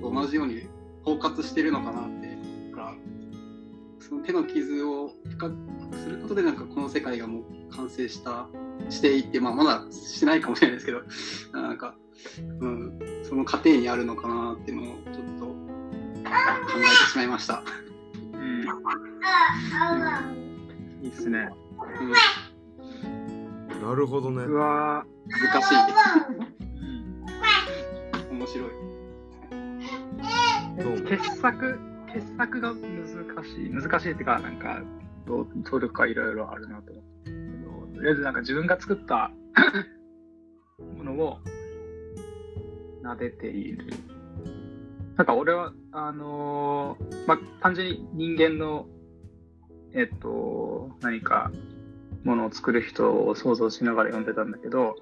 [0.00, 0.62] と同じように
[1.04, 2.36] 包括してるのかなって
[2.70, 2.94] だから
[4.00, 5.56] その手の傷を深く
[5.96, 8.48] することでなんかこの世界がもう完成した
[8.88, 11.02] していって、まあ、まだしてないかもしれないですけど
[11.60, 11.94] なんか、
[12.60, 15.54] うん、その過程にあるのかなっていうのをちょっと考
[16.24, 17.62] えてしまいました。
[18.32, 18.64] うん。
[21.02, 21.48] いいっすね。
[22.00, 22.12] うん
[23.80, 24.54] なるほどね僕。
[24.54, 25.72] は、難し
[26.66, 26.69] い。
[28.30, 28.70] 面白い。
[30.82, 31.78] どうも傑作、
[32.12, 33.70] 傑作が難しい。
[33.70, 34.82] 難しいっていうか、なんか、
[35.26, 39.30] どう取るかいろいろあるなと思ってけど、とりあえずなんか自分が作った
[40.96, 41.38] ものを
[43.02, 43.86] 撫でている。
[45.16, 48.86] なんか俺は、あのーまあ、単純に人間の、
[49.92, 51.52] えっと、何か
[52.24, 54.96] ものを作る人を想像しながら読んでたんだけど、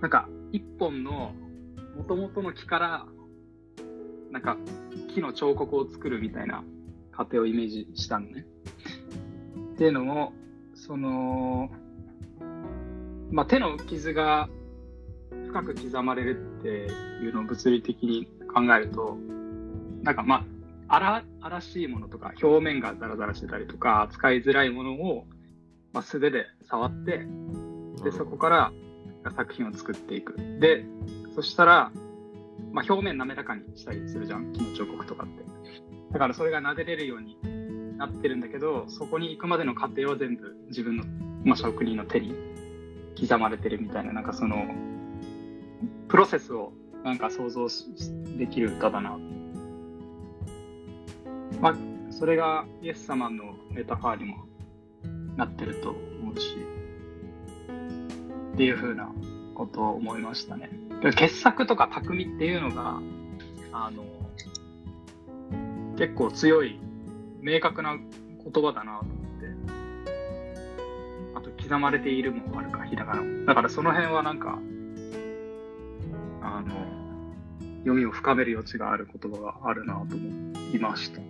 [0.00, 1.32] なんか一本の
[1.96, 3.06] 元々の木から
[4.30, 4.56] なんか
[5.12, 6.62] 木の彫刻を作るみたいな
[7.10, 8.46] 過程をイメージしたのね。
[9.74, 10.32] っていうのも、
[10.76, 11.70] その、
[13.32, 14.48] まあ、手の傷が
[15.48, 19.18] 深く刻まれるっていうのを物理的に考えると、
[20.04, 20.46] なんかま
[20.86, 25.26] あ、荒々しいものとか、表面がザラザラしてたりとか、使いづらいものを、
[25.92, 27.26] まあ、素手で触って、
[28.04, 28.72] で、そこから
[29.30, 30.36] 作品を作っていく。
[30.60, 30.84] で、
[31.34, 31.92] そしたら、
[32.72, 35.44] まあ、表面滑らかにしたりするじゃん、木の彫刻とかって。
[36.12, 37.36] だからそれが撫でれるように
[37.98, 41.04] なってるんだけど、そこに行くまでの過程は全部自分の、
[41.44, 42.34] まあ、職人の手に
[43.20, 44.66] 刻まれてるみたいな、なんかその、
[46.08, 46.72] プロセスを
[47.04, 47.86] なんか想像し
[48.38, 49.18] できる歌だな。
[51.60, 51.74] まあ、
[52.10, 54.46] それがイエス様のメタファーにも
[55.36, 56.56] なってると思うし、
[58.54, 59.12] っていう風な
[59.54, 60.70] ことを思いましたね。
[61.16, 63.00] 傑作とか匠っていうのが、
[63.72, 64.04] あの、
[65.98, 66.78] 結構強い、
[67.40, 69.48] 明確な言葉だなと思って。
[71.34, 73.46] あと、刻まれているもあるか、ひらがな。
[73.46, 74.58] だからその辺はなんか、
[76.40, 76.74] あの、
[77.78, 81.26] 読みを深める余地がある言葉があるなと思いましたね。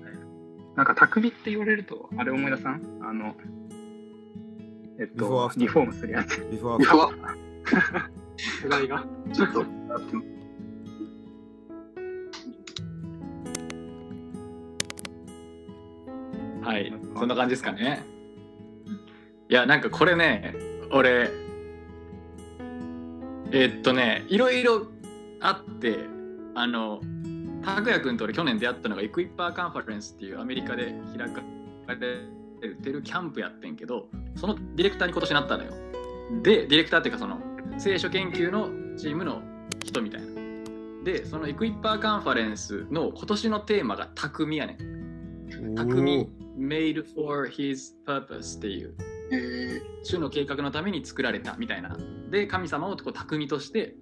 [0.77, 2.83] なんか匠って言われると、あれ思い出さん？
[3.03, 3.35] あの、
[4.99, 6.47] えっとリフォームするやつ。
[6.51, 7.11] ビフォーうわ
[8.63, 9.05] 世代が。
[9.33, 9.65] ちょっと、
[16.63, 18.05] はい、そんな感じですかね。
[19.49, 20.55] いや、なんかこれね、
[20.93, 21.31] 俺、
[23.53, 24.87] えっとね、いろいろ
[25.41, 25.99] あって、
[26.55, 27.01] あの、
[27.65, 31.43] 拓也君と俺去年出会ったのがエクイッパーカンファレンスっていうアメリカで開か
[31.95, 32.19] れ
[32.71, 35.73] てるキャンプやってんけど、そのディレクターに今年なったのよ。
[36.43, 37.39] で、ディレクターっていうかその
[37.79, 39.43] 聖書研究のチームの
[39.85, 40.27] 人みたいな。
[41.05, 45.75] で、そのエクイッパーカンファレンスの今年のテーマが匠やねん。
[45.75, 46.29] 匠。
[46.57, 48.95] Made for his purpose っていう。
[49.33, 51.97] え主の計画のために作られたみたいな。
[52.31, 53.95] で神様をこう匠として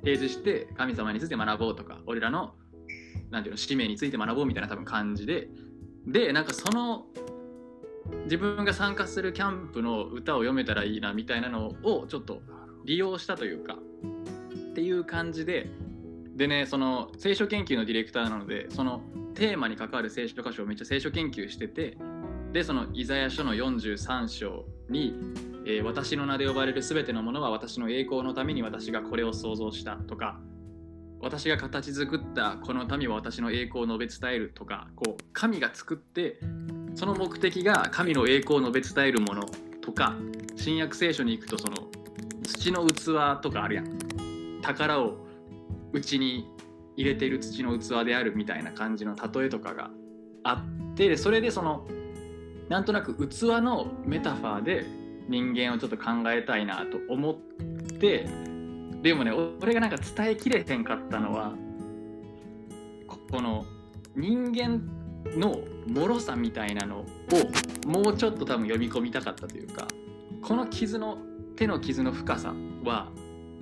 [0.00, 2.54] 提示して神様について学ぼうとか俺らの
[3.30, 5.48] なんていうの使命について学ぼうみたいな多分感じで。
[6.06, 7.06] でなんかその
[8.24, 12.42] 自分が参加するキャンプの歌を読めたらいいなみたいなのをちょっと
[12.84, 13.76] 利用したというか
[14.72, 15.70] っていう感じで
[16.36, 19.02] でねその聖書研究のディレクターなのでその
[19.34, 21.96] テーマに関わる聖書箇所をめっちゃ聖書研究してて
[22.52, 25.14] でそのイザヤ書の43章に、
[25.66, 30.38] えー私の名で呼ばれるすべてのものは私の栄光のために私がこれを創造した」とか
[31.24, 36.38] 私が形作ったこの民は私の栄光を述べ伝えるとかこう神が作って
[36.94, 39.46] その目的が神の栄光を述べ伝えるもの
[39.80, 40.14] とか
[40.54, 41.76] 新約聖書に行くとその
[42.44, 44.60] 土の器とかあるやん。
[44.60, 45.16] 宝を
[45.92, 46.46] うちに
[46.96, 49.90] 入れている土の器であるみたいな感じの例えとかが
[50.42, 51.86] あってそれでその
[52.68, 54.86] なんとなく器のメタファーで
[55.28, 57.34] 人間をちょっと考えたいなと思っ
[57.98, 58.53] て
[59.04, 61.52] でもね俺がなんか伝えきれへんかったのは
[63.06, 63.66] ここの
[64.16, 64.80] 人間
[65.36, 67.06] の脆さみたいなのを
[67.86, 69.86] もうちょっと多分読み込みたかったというか
[70.40, 71.18] この傷の
[71.54, 73.10] 手の傷の深さは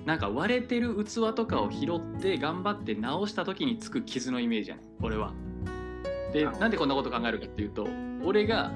[0.05, 5.33] なんか割れてる器とかを拾って頑張って直した時につく傷のイメージやねん俺は。
[6.31, 7.85] でなんでこんなこと考えるかっていうと
[8.23, 8.71] 俺が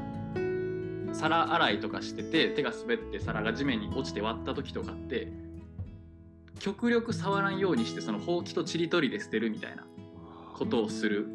[1.13, 5.32] 皿洗いとかしてて手が滑って皿が地面に落ちて割った時とかって
[6.59, 9.85] 極力触らんようにしてそのほうきとちりとりで捨てるみたいな
[10.55, 11.27] ことをする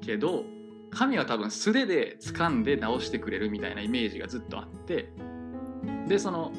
[0.00, 0.44] けど
[0.90, 5.12] 神は多分素手で掴んで直してくれるみたいなイメージがずっとあって
[6.06, 6.52] でその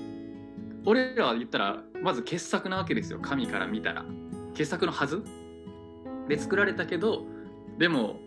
[0.86, 3.20] 俺らは言ったらまず傑作なわけですよ。
[3.22, 4.04] 神から見たら。
[4.54, 5.24] 傑作のはず？
[6.28, 7.26] で作られたけど
[7.78, 8.20] でも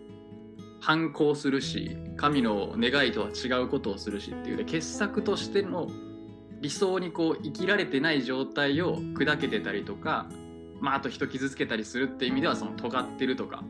[0.79, 4.57] 反抗するし神の願いとは違うことをするしっていう。
[4.57, 5.87] で傑作としての
[6.67, 10.25] 理想にこう生きられてない状態を砕けてたりとか、
[10.81, 13.63] まあ、あと人傷つけたりするって意味ではその尖ってるとか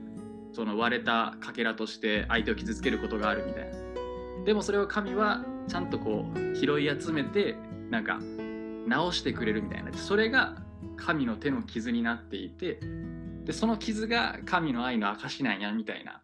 [0.52, 3.76] その割れたかけらとして相手を傷つけることがあるみたいな。
[4.46, 7.56] でもそれを神はちゃんとこう拾い集めて
[7.92, 8.20] なんか
[8.88, 9.94] 直してくれるみたいな。
[9.94, 10.56] それが
[10.96, 12.80] 神の手の傷になっていて
[13.44, 16.24] でその傷が神の愛の証なんやみたいな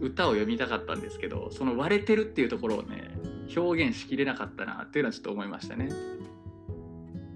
[0.00, 3.10] 歌を読みたかったんですけどその割れてるっていうところをね
[3.56, 5.88] 表現しきれなかったなっていうのはちょっと思いましたね。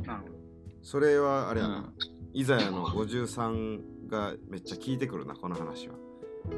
[0.04, 0.34] なるほど。
[0.82, 1.92] それはあれやな、うん。
[2.32, 5.94] イザヤの53がめっちゃ聞いてくるなこの話は。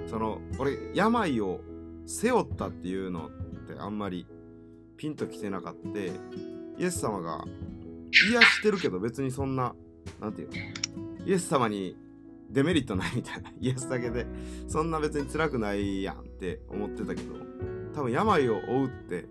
[0.06, 1.60] その俺病を
[2.06, 3.30] 背負ったっていうのっ
[3.68, 4.26] てあんまり
[4.96, 6.10] ピンときてなかったイ
[6.84, 7.44] エス様が
[8.30, 9.74] 癒してるけど別にそんな
[10.20, 10.54] なんていうの？
[11.26, 11.96] イエス様に
[12.50, 13.52] デメリットないみたいな。
[13.60, 14.26] 癒すだけで
[14.68, 17.34] そんな別に辛くないやんって思ってたけど
[17.94, 19.26] 多分病を負うって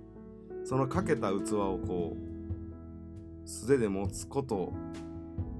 [0.65, 4.73] そのかけた器をこう素手で持つこと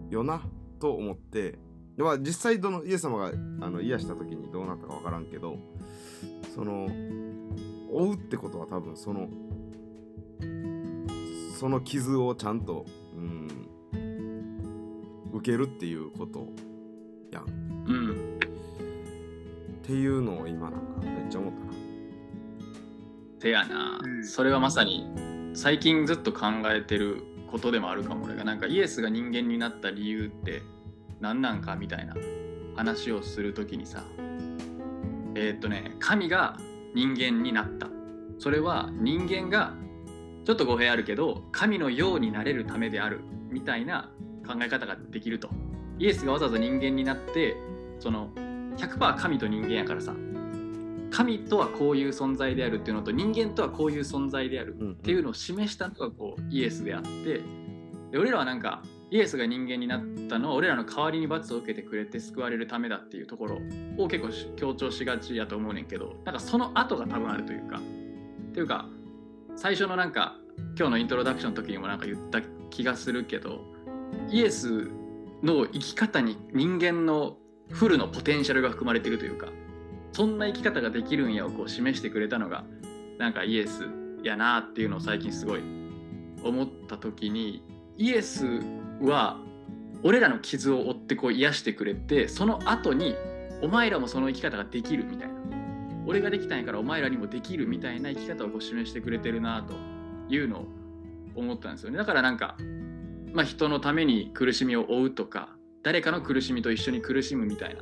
[0.09, 0.41] よな
[0.79, 1.59] と思って
[1.95, 5.57] でまあ実際どのイエス様があの癒した時にどうなったか分からんけど
[6.53, 6.87] その
[7.91, 9.29] 追うってことは多分その
[11.57, 13.47] その傷をちゃんと、うん、
[15.33, 16.47] 受けるっていうこと
[17.31, 17.43] やん。
[17.43, 17.45] っ
[17.87, 18.39] うん。
[19.83, 21.84] ていうのを今なんかめっちゃ思ったな
[23.45, 24.25] せやな、うん。
[24.25, 25.07] それはまさに
[25.53, 28.43] 最近ずっと考えてることでもあるかも俺が。
[28.43, 30.63] なんかイエスが人間になった理由って
[31.21, 32.15] 何なんかみたいな
[32.75, 34.03] 話をするときにさ。
[35.35, 36.57] えーっとね神が
[36.95, 37.87] 人間になった。
[38.39, 39.73] それは人間が
[40.43, 43.21] ちょっと語弊あるけど神のようになれるためである。
[43.51, 44.09] みたいな
[44.47, 45.49] 考え方ができると。
[45.99, 47.55] イエスがわざわざ人間になって
[47.99, 48.31] その
[48.77, 50.15] 100%神と人間やからさ
[51.11, 57.41] 神とはこういう存在であるっていうのと人間とはこういう存在であるうんっていうのを示したのがこうイエスであって
[58.11, 63.59] で俺らはなんかイエスが人間になったのは俺らの代わりに罰を受けてくれて救われるためだっていうところ
[63.97, 68.87] を結構し強調しがちやと思うねんけどなんかその後が多分あるというかっていうか
[69.55, 70.35] 最初のなんか
[70.77, 73.61] 今日のイントロダクションの時にもなんか言った気がするけど
[74.29, 74.89] イエス
[75.43, 77.37] の生き方に人間の
[77.69, 79.47] フルのポテンシャルが含まれているというか
[80.15, 82.63] そんな生き方ができるんやをこう示してくれたのが
[83.17, 83.83] なんかイエス
[84.23, 85.61] やなっていうのを最近すごい
[86.41, 87.61] 思った時に
[87.97, 88.61] イエス
[89.01, 89.37] は
[90.03, 93.13] 俺らの傷を負ってこう癒してくれてその後に
[93.61, 95.35] お前らもその生き方ができるみたいな。
[96.07, 99.73] 俺ができたんやからお前らにもできるみたいな生き方をこう示してくれてるなと
[100.33, 100.67] いうのを
[101.35, 101.97] 思ったんですよね。
[101.97, 102.55] だからなんか、
[103.33, 105.49] まあ、人のために苦しみを負うとか
[105.83, 107.81] 誰かの苦しみと一緒に苦しむみたいな。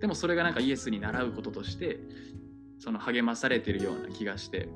[0.00, 1.98] でもそれがなんかイエスに習うこととして
[2.78, 4.68] その励まされてるような気がして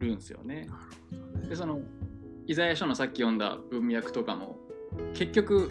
[0.00, 0.68] るんですよね。
[1.48, 1.80] でその
[2.46, 4.58] イザヤ書のさっき読んだ文脈とかも
[5.14, 5.70] 結局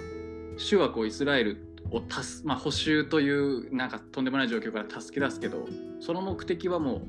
[0.58, 5.68] 主はこうイスラエルをたす、まあ、補修というなんかとんでもない状況から助け出すけど
[6.00, 7.02] その目的はもう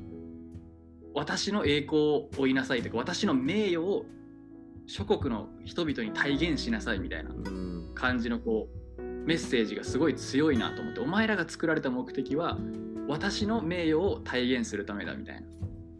[1.13, 4.05] 私の栄光を追いなさいというか私の名誉を
[4.85, 8.82] 諸国の人々に体現しなさいみたいなうん感じのこう
[9.25, 12.57] メッセージがすごい強いなと思ってお前らが作られた目的は
[13.07, 15.41] 私の名誉を体現するためだみたいな。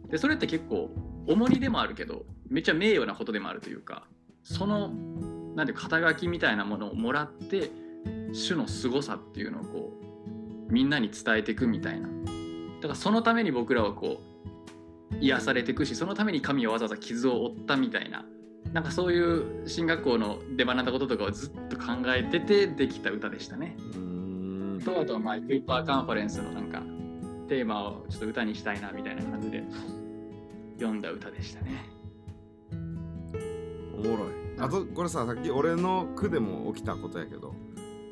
[0.08, 0.90] でそれって結構
[1.26, 4.06] 重荷でもあるけどめっちゃ名誉なことでもあるというか
[4.42, 4.90] その
[5.54, 7.70] なんていう肩書きみたいなものをもらって
[8.46, 9.92] 種の凄さっていうのをこ
[10.68, 12.08] うみんなに伝えていくみたいな。
[12.08, 14.20] だからそのために僕らはこ
[15.12, 18.26] う癒されていくしそのために神はわざわざ傷を負ったみたいな
[18.74, 23.76] なんかそういう進学校ので学んだこととかをずっと考えててできた歌でしたね。
[23.94, 26.82] うんとあとはまあクイッパーカンファレンスのなんか
[27.48, 29.62] テーマをちょっと歌にしたいなみたいな感じで
[30.76, 31.88] 読んだ歌でしたね。
[33.96, 37.54] おもろいあとこれささっき俺の句でも起きたことやけど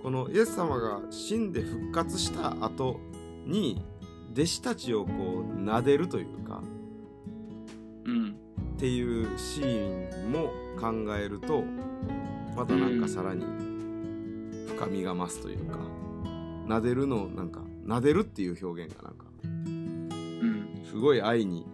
[0.01, 3.01] このイエス様が死んで復活した後
[3.47, 3.85] に
[4.33, 6.63] 弟子たちをこう撫でるというか
[8.05, 8.42] うん。
[8.83, 11.63] っていうシーンも考えると
[12.57, 13.45] またなんかさらに
[14.67, 15.79] 深みが増すというか
[16.67, 20.83] 撫でるのなんか撫でるっていう表現がなんかうん。
[20.85, 21.65] すごい愛に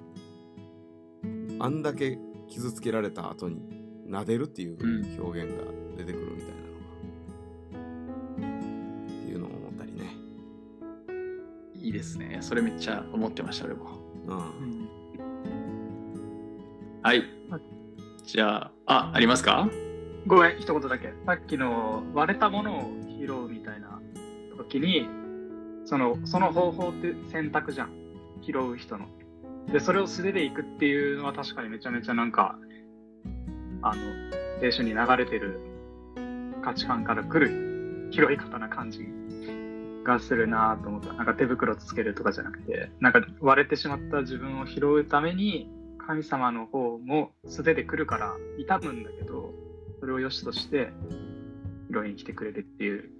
[1.59, 3.63] あんだけ傷つけられた後に
[4.07, 4.77] 撫でるっていう
[5.23, 5.65] 表現が
[5.97, 6.57] 出てくるみたいな
[7.79, 8.59] のが、
[9.07, 10.15] っていうのを思ったりね
[11.75, 12.37] いいですね。
[12.43, 13.99] それめっちゃ思ってました、俺も。
[14.27, 14.78] うん
[17.09, 17.23] はい。
[18.27, 19.71] じゃあ、あ、ありますか？
[20.27, 21.15] ごめん、一言だけ。
[21.25, 22.83] さっきの割れたものを
[23.19, 23.99] 拾うみたいな
[24.59, 25.09] 時に、
[25.87, 27.91] そのその方法って選択じゃん。
[28.43, 29.07] 拾う人の。
[29.73, 32.59] で、それを素手でいくっていうのは確かにめちゃめちゃなんか、
[33.81, 34.03] あの、
[34.61, 35.59] 聖書に流れてる
[36.63, 39.01] 価値観から来る拾い方な感じ
[40.05, 41.15] がするなと思った。
[41.15, 45.71] なんか手袋つけるとかじゃなくて、なんか割れてしまった自分を拾うために、
[46.07, 49.55] 神様の方も素手で来るから痛むんだけど、
[50.01, 50.93] それを良しとして
[51.91, 53.11] 拾いに来てくれるっていう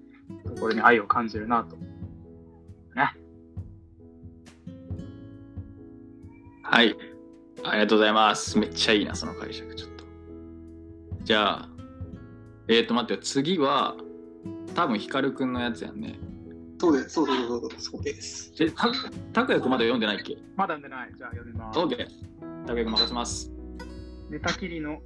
[0.47, 1.77] ところに愛を感じるなと。
[2.95, 3.17] ね。
[6.63, 6.97] はい。
[7.65, 8.59] ありがとうございます。
[8.59, 10.05] めっちゃいいな、その解釈、ちょっと。
[11.25, 11.69] じゃあ、
[12.69, 13.97] えっ、ー、と、待ってよ、次は、
[14.75, 16.19] 多分、ヒカルくんのやつやんね。
[16.81, 18.53] そうです、そうそうそうそう、そうです。
[18.61, 18.89] え、た、
[19.33, 20.39] たくやくんまだ読んでないっけ？
[20.57, 21.13] まだ読んでない。
[21.17, 21.79] じゃあ読みます。
[21.79, 21.97] ?OK。
[22.67, 23.58] たくやくん任せます。
[24.31, 25.01] 寝たきりの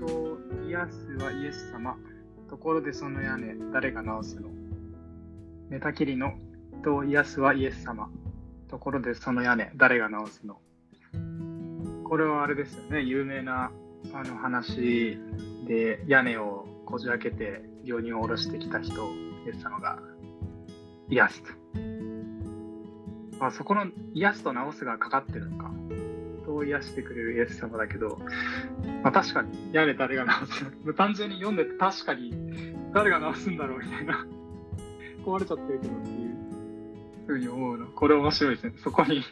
[0.00, 0.38] と
[0.68, 1.96] 癒すはイエス様。
[2.50, 4.48] ところでその屋根、誰が直すの？
[5.70, 6.32] 寝たきりの
[6.82, 8.10] と癒すはイエス様。
[8.68, 10.60] ところでその屋根、誰が直すの？
[12.04, 13.70] これはあれですよね、有名な
[14.12, 15.18] あの話
[15.66, 19.10] で屋根をこじ開けて病人を下ろしてきた人を
[19.46, 20.00] イエス様が
[21.10, 21.50] 癒すと。
[23.38, 25.70] まあ、そこの癒すと直すがかかってるのか。
[26.58, 28.18] 人を癒してくれるイエス様だけど、
[29.02, 30.94] まあ、確かに屋根誰が直すの？
[30.94, 32.32] 単純に読んでて確かに
[32.92, 34.26] 誰が直すんだろうみたいな。
[35.24, 36.36] 壊れちゃってるけどっていう
[37.26, 37.86] ふうに思うの。
[37.86, 38.72] これ面白いですね。
[38.78, 39.22] そこに。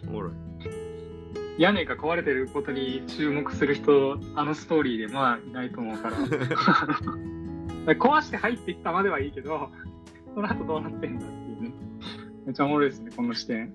[1.58, 6.16] 屋根が壊れてることに注目する人あのストーリーでまあいないと思うから。
[7.94, 9.70] 壊して入っていったまではいいけど
[10.34, 11.72] その後どうなってんだっていうね。
[12.44, 13.72] めっちゃおもろいですねこの視点。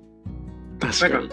[0.79, 1.29] 確かに。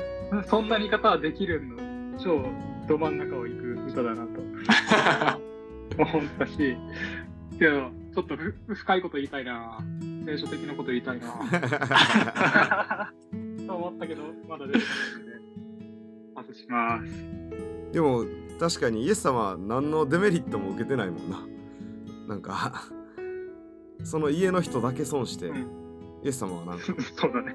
[0.47, 1.88] そんな見方はできるの？
[2.19, 2.43] 超
[2.89, 4.41] ど真ん中を行く歌だなと。
[5.99, 6.77] 思ったし、
[7.59, 9.79] けど、ちょっとふ深いこと言いたいな、
[10.27, 11.29] 聖書的なこと言いたいな、
[13.67, 14.85] と思ったけど、まだ出てこ
[15.19, 15.41] ないので、
[16.35, 17.13] パスします。
[17.93, 18.25] でも
[18.61, 21.47] 確かにイエス様は何のデメリットも受けてないもんな。
[22.29, 22.83] なんか
[24.05, 25.57] その家の人だけ損して、うん。
[26.23, 26.85] イエス様はなんか
[27.17, 27.55] そうだね。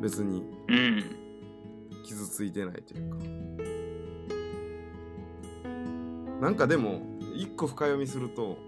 [0.00, 1.02] 別にうん。
[2.04, 3.16] 傷ついてないというか
[6.42, 7.02] なんかでも
[7.36, 8.58] 一個深読みすると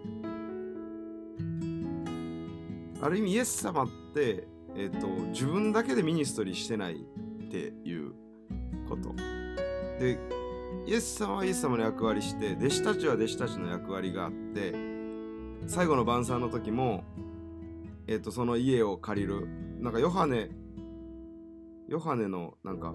[3.03, 4.47] ある意味イエス様って、
[4.77, 8.12] えっと自分だけでミニストリーしてないっていう
[8.89, 9.12] こと。
[9.99, 10.20] で
[10.87, 14.72] イエス様はイエス様の役割して弟子たちは弟子たちの役割があって
[15.66, 17.03] 最後の晩餐の時も、
[18.07, 19.49] えっとその家を借りる。
[19.81, 20.49] なんかヨハネ
[21.89, 22.95] ヨハネのなんか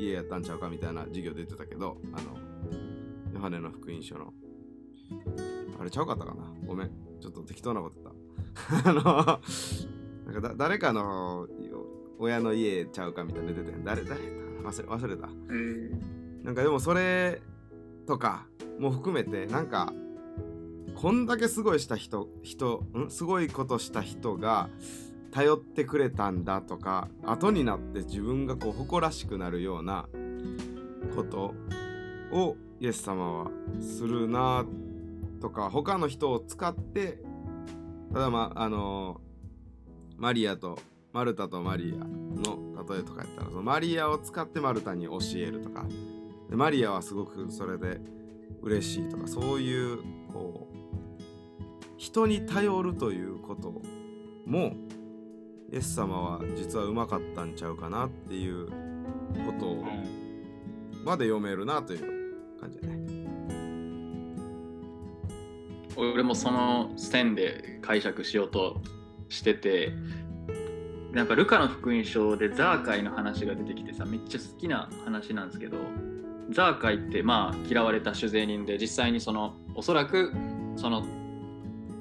[0.00, 2.39] 家やったんちゃうかみたいな授業で言ってたけどあの
[3.40, 4.34] ヨハネの福音書の。
[5.80, 6.42] あれちゃうかったかな？
[6.66, 6.90] ごめん。
[7.22, 8.90] ちょっと適当なこと言った。
[8.90, 9.02] あの
[10.32, 11.48] なんかだ誰かの
[12.18, 13.84] 親の家ちゃうかみたいなの出てたやん。
[13.84, 14.20] 誰誰
[14.62, 15.28] 忘れ忘れた。
[15.48, 17.40] えーなんかでもそれ
[18.06, 18.46] とか
[18.78, 19.92] も含めてなんか
[20.94, 23.10] こんだけすごいした人人ん？
[23.10, 24.68] すごいことした人が
[25.32, 30.08] 頼ってくれたんだとか後になって自分がこう誇らしくなるような
[31.14, 31.54] こと
[32.32, 33.50] をイエス様は
[33.80, 34.64] するな
[35.40, 37.18] とか他の人を使って
[38.12, 39.20] ただまああの
[40.16, 40.78] マリアと
[41.12, 45.86] マルタとマリアの例えとかやったらそのマリアを使ってマルタに教えるとか。
[46.50, 48.00] でマリアはすごくそれで
[48.60, 49.98] 嬉しいとかそういう
[50.32, 50.76] こう
[51.96, 53.80] 人に頼るということ
[54.44, 54.74] も
[55.72, 58.72] イエス様は実はうまかったんちゃうかなっていうこ
[59.58, 59.84] とを
[61.04, 62.19] まで読めるなという
[62.60, 63.00] 感じだね。
[65.96, 68.80] 俺もその線で解釈しようと
[69.28, 69.92] してて
[71.12, 75.78] なんかルカの福音書でザーカイの話が出てきてさめっちゃ好きな話なんですけど
[76.50, 80.32] ザーカイってまあ嫌われた酒税人で実際にそのおそらく
[80.76, 81.04] その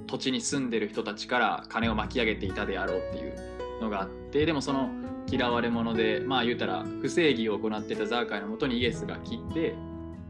[0.07, 4.89] 土地に住んでる人たちから金を巻き上げていたであろうっていうのがあってでもその
[5.27, 9.75] 嫌われ者でまあ言うたら不正義を行ってたザーカイのもとにイエスが来て、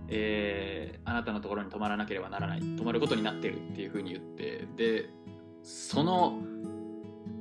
[0.10, 5.10] えーあなたのところに泊まらなければならない泊まることになってるっていうふうに言ってで
[5.64, 6.40] その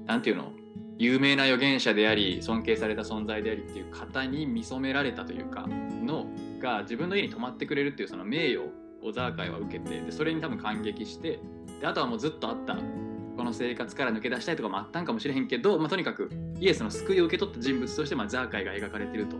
[0.06, 0.52] なんていうの
[0.96, 6.26] 有名な預言者であり尊敬された存在でありっていう方に見初められたというかの
[6.58, 8.66] が自分の家に泊まってくれるっていうその名誉
[9.02, 11.38] をザーカイは受けてでそれに多分感激して
[11.80, 19.36] であとはもうずっとあったこの生活から抜け出したいとかもあったんかもしれへんけど、まあ、とにかくイエスの救いを受け取った人物として、まあ、ザーカイが描かれてると。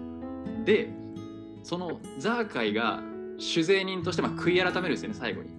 [0.64, 0.91] で
[1.64, 3.03] そのザーカイが
[3.39, 5.51] 酒税人としてまあ悔い改めるんですよね最後に。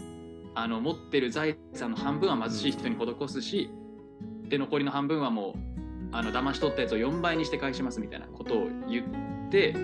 [0.56, 3.70] あの持ってる財産の半分は貧しい人に施すし、
[4.50, 5.70] で残りの半分はもう
[6.12, 9.04] あの騙し取ったやつを4倍にして返しますみたいなことを言
[9.48, 9.76] って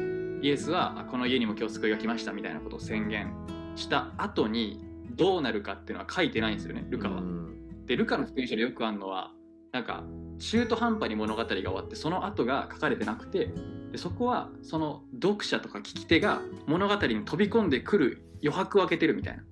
[0.41, 3.31] イエスはあこの家にも今日救いが来ましたみたいなことを宣言
[3.75, 7.19] した後にどうなるかっていうのは書いてないんですよねルカは。
[7.19, 7.45] うん
[7.85, 9.31] でルカの福音書でよくあるのは
[9.75, 10.05] なんか
[10.39, 13.51] 中途半端に物語が終わってその後が書かれてなくて
[13.91, 19.43] でそこはその読者とか聞き手が物語に飛び込んでくる余白を空けてるみたいな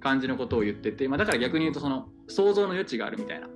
[0.00, 3.46] 感じのことを言ってて、まあ、だから逆に言うとその想像の余地があるみたいな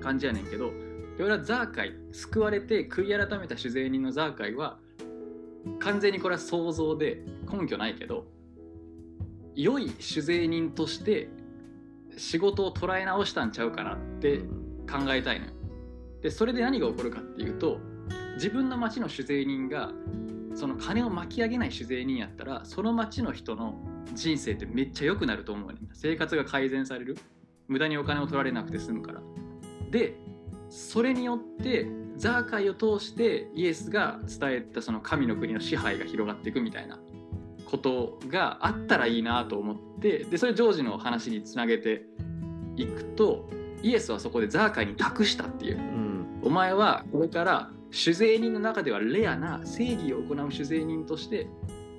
[0.00, 0.72] 感じやねんけど
[1.16, 4.78] で俺はザーカイ救われて悔い改めた酒税人のザーカイは
[5.78, 8.26] 完全にこれは想像で根拠ないけど
[9.54, 11.28] 良い酒税人として
[12.16, 14.40] 仕事を捉え直したんちゃうかなって
[14.90, 15.52] 考えたいのよ。
[16.22, 17.78] でそれで何が起こるかっていうと
[18.34, 19.90] 自分の町の酒税人が
[20.54, 23.74] その金を巻き上げない酒税人やったらその町の人の
[24.14, 27.16] 人生ってめっちゃ良くなると思うねん生活が改善される
[27.68, 29.20] 無駄にお金を取られなくて済むから。
[29.90, 30.16] で
[30.68, 36.98] それによってザーカイを通してイエスが伝えたその神の国の支配が広がっていくみたいな
[37.64, 42.02] ことがあったらいいなと思ってでそれジョージの話につなげて
[42.76, 43.48] いくと
[43.82, 45.78] イエスはそこでザーカイに託したっていう。
[45.78, 46.40] うん。
[46.42, 51.48] お前はこれから酒税人の中ではレアな正義を行う酒税人として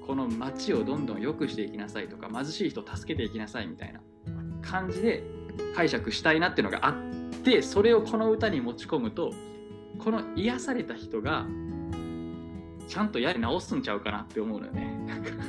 [0.06, 4.02] この町をどんどん良くしていきなさいとか貧しい人を助けていきなさいみたいな。
[4.62, 5.24] 感じで
[5.76, 6.94] 解釈したいなっていうのがあっ
[7.44, 9.34] てそれをこの歌に持ち込むと
[10.00, 11.46] この癒された人が
[12.88, 14.98] ちゃんとやり直すんちゃうかなって思うのよね。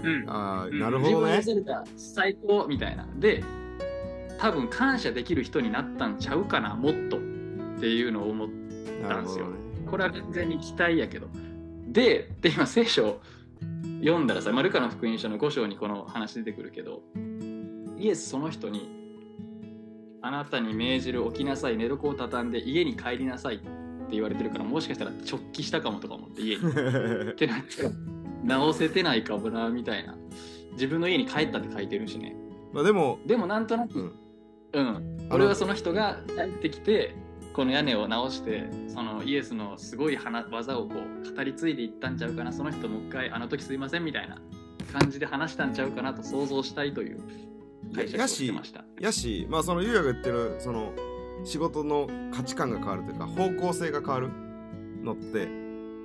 [0.05, 0.25] うん。
[0.29, 1.39] あなるほどね。
[1.39, 3.07] 自分が癒された最高みたいな。
[3.17, 3.43] で
[4.43, 7.21] 多分感謝できる人になったんちゃうかなもっとっ
[7.79, 9.57] ていうのを思ってなるほどね。
[9.89, 11.29] これは完全に期待やけど。
[11.87, 13.21] でで今聖書を
[14.01, 17.03] 読んだらさ、まあ、ルカの福音書の5章にこの話出てくるけど
[17.99, 18.91] イエスその人に
[20.23, 23.67] あなたに命じる起きなさい寝床を畳んで家に帰りなさいって
[24.11, 26.63] 言われてるからもしかしたら直帰したかもとか思って家に。
[27.31, 27.89] ってなって
[28.43, 30.17] 直せてないかもなみたいな。
[30.73, 32.35] 自分の家に帰ったって書いてるしね。
[32.73, 34.22] まあでもでもなんとなくうん
[34.73, 37.15] うん、俺はその人が帰ってきて
[37.53, 44.41] この屋根を直してそのイエスのすごい話技をこう語り継いでいったんちゃうかなその人もう一回あの時すいませんみたいな
[44.93, 47.21] 感じで話したんちゃうかなと想像したいという
[47.95, 48.85] 解釈をしてました。
[49.01, 50.93] やしまあそのゆうやが言ってるその
[51.45, 54.31] 仕事の価値観が変わるというか方向性が変わる
[55.03, 55.49] のって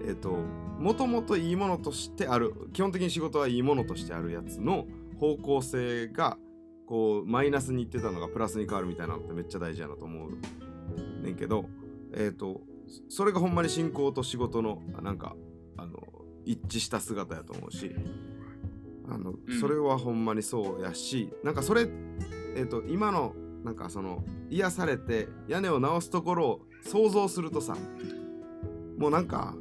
[0.05, 0.31] えっ、と
[0.79, 4.85] もともといいものとしてある基本的に仕事はいいものとしてあるやつの
[5.19, 6.37] 方向性が
[6.87, 11.65] こうマイナスにいってたのがプラスに変わるみたいなのってめっちゃ大事やなと思うねんけど
[12.13, 12.61] えっ、と
[13.09, 15.35] それがほんまに信仰と仕事のなんか
[15.75, 15.99] あの
[16.45, 17.93] 一致した姿やと思うし
[19.09, 19.59] あの、うん。
[19.59, 21.87] それはほんまにそうやしなんかそれ
[22.55, 23.35] えっ、と今の
[23.65, 27.75] なんかその癒されて屋根を直すところを想像するとさ
[28.97, 29.55] もうなんか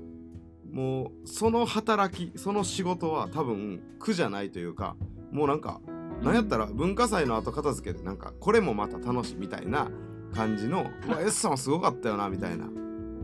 [0.71, 4.95] もうその働きその仕事は多分苦じゃないというか
[5.33, 5.81] もうなんか
[6.23, 9.91] なんやったら文化祭の後片付けでなんかこれもまた楽しいみたいな
[10.35, 12.69] 感じの「うわ S さんはすごかったよな」みたいな。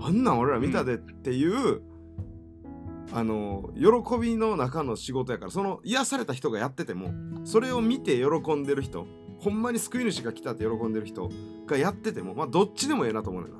[0.05, 1.81] あんなん俺ら見たでっていう、
[3.13, 7.13] あの喜びの中の仕事やからその癒された人がやってても
[7.45, 9.07] それを見て喜んでる人
[9.39, 11.29] ほんまに救い主が来たって喜んでる人
[11.67, 13.59] がやっててもまあどっちでもええなと思うねんな。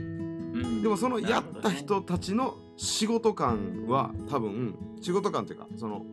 [0.00, 0.82] うん。
[0.82, 6.06] でもそのやった人たちの仕事感は多分仕事感というかその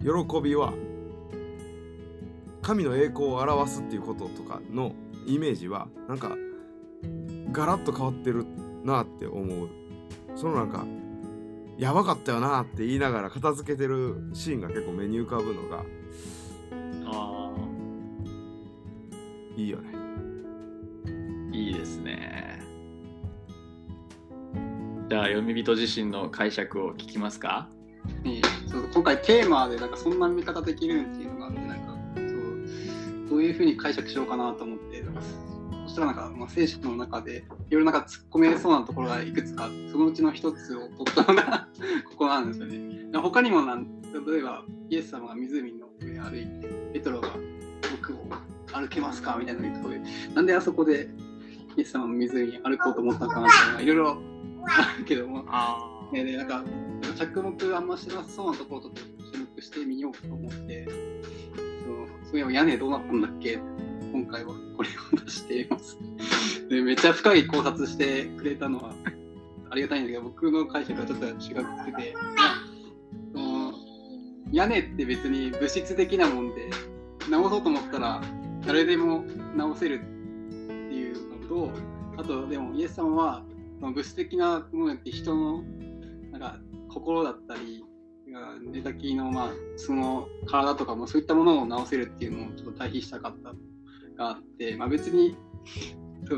[0.00, 0.72] 喜びは
[2.62, 4.94] 神の栄光を表すっていうこととかの
[5.26, 6.36] イメージはなんか
[7.50, 8.46] ガラッと変わってる
[8.84, 9.68] なって思う。
[10.34, 10.86] そのなんか
[11.76, 15.84] やばかったよなって言いながら片付けてるシーンが結構目に浮かぶのが
[17.06, 17.50] あ
[19.56, 19.90] いいよね。
[21.52, 22.62] あいいですね。
[25.10, 27.68] じゃあ読み人自身の解釈を聞きますか？
[28.24, 31.31] いいそう今回テーマでなんかそんな見方できるんっていう
[33.32, 35.02] どういうふうに解釈しようかなと思って
[35.86, 41.66] そしたらなんか、まあ、聖書の中でいろいろなんか突っ込めそうなところがいくつかそのうちの一つを取ったのが
[42.10, 43.08] ここなんですよね。
[43.14, 47.30] 他にもなん例えばイエス様が湖の上歩いてペトロが
[47.90, 48.26] 僕を
[48.72, 50.00] 歩けますかみたいなので
[50.34, 51.08] なんであそこで
[51.76, 54.18] イエス様の湖に歩こうと思ったのかなっていろいろ
[54.66, 55.44] あるけども
[56.12, 56.62] でなんか
[57.16, 61.11] 着目あんましてなさそうなところと注目してみようと思って
[62.32, 63.58] そういえば屋根どうなったんだっけ？
[64.10, 65.98] 今回はこれを出しています。
[66.70, 68.94] でめっちゃ深い考察してくれたのは
[69.68, 71.42] ありがたいんだけど僕の解釈はちょっと違って。
[71.42, 72.14] て、
[73.34, 73.74] その
[74.50, 76.70] 屋根って別に物質的なもんで
[77.30, 78.22] 直そうと思ったら
[78.66, 79.24] 誰でも
[79.54, 81.70] 直せるっていうのと
[82.16, 83.44] あとでもイエス様は
[83.78, 85.62] その物質的なものって人の
[86.30, 86.58] なんか
[86.88, 87.84] 心だったり
[88.72, 93.50] 寝たきりのまあその体とかもそういったものを治せるっていうのをちょっと対比したかった
[94.16, 95.36] があって、まあ、別に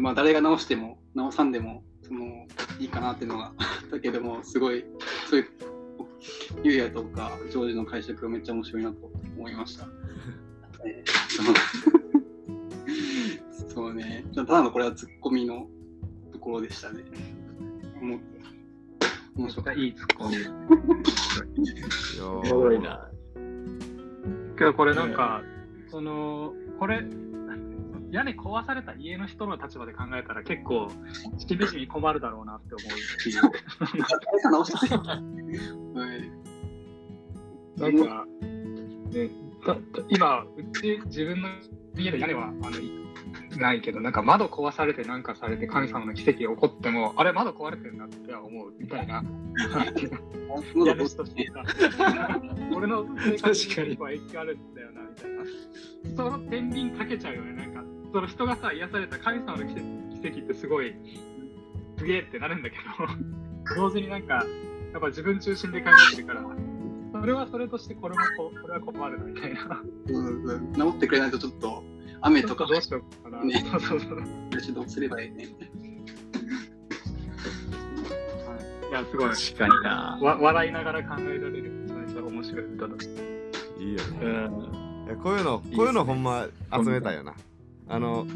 [0.00, 2.46] まあ誰が治しても治さんでもその
[2.78, 4.84] いいかなっていうのがあったけどもすごい
[5.28, 5.48] そういう
[6.62, 9.86] ゆうやとかジョージの解釈がめっちゃ面白いなと思いました。
[13.68, 15.66] そうね、ただのこれはツッコミの
[16.32, 17.02] ところでしたね。
[18.00, 18.20] 思っ
[19.34, 23.08] て面白かったあいいツッコミいやおーもろいな。
[24.56, 25.42] けどこれなんか、
[25.90, 27.02] そのこれ
[28.14, 30.88] 屋根壊された家の人の立場で考えたら結構
[31.36, 34.50] しみじみ困るだろうなって思うっていう。
[34.50, 34.96] 直した。
[34.96, 34.98] い。
[34.98, 35.16] は
[36.14, 36.44] い。
[37.76, 38.24] なんか、
[39.10, 39.30] ね、
[39.66, 39.76] た
[40.08, 40.46] 今う
[40.80, 41.48] ち自分の
[41.96, 43.03] 家で屋根はあのい
[43.58, 49.22] ないけどなんか窓壊されてなんかされて神様の奇跡が起こってもあれ窓壊れてるなっては思うみたいな。
[52.74, 55.44] 俺の生活に結構影響あるんだよなみたいな。
[56.16, 57.82] その天秤かけちゃうよねなんか。
[58.12, 59.80] その人がさ癒された神様の奇跡
[60.22, 60.94] 奇跡ってすごい
[61.98, 62.82] すげえってなるんだけど。
[63.76, 64.44] 同時になんか
[64.92, 66.42] やっぱ自分中心で考えてるから
[67.18, 69.80] それはそれとしてこれもここれは困るなみたいな。
[70.76, 71.82] 治ってくれないとちょっと
[72.26, 73.62] 雨とかどうしようかな、ね。
[73.70, 75.44] そうそうそうどうすればいいね。
[75.44, 75.48] い。
[78.92, 79.30] やすごい。
[79.30, 80.18] 確かにな。
[80.22, 81.84] わ笑いながら考えられる。
[82.22, 82.94] 面白い歌だ
[83.78, 84.18] いいよね。
[84.22, 85.06] うん。
[85.06, 87.34] いやこういうのこういうのほんま集めたよな。
[87.86, 88.26] あの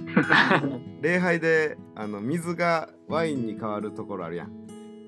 [1.00, 4.52] 礼拝であの水がワインに変わるところあるやん。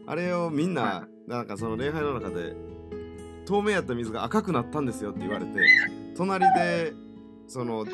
[0.06, 2.56] あれをみんななんかその礼拝の中で
[3.44, 5.50] 透明やった水が赤くなったんですよって言われて
[6.16, 6.94] 隣で
[7.46, 7.84] その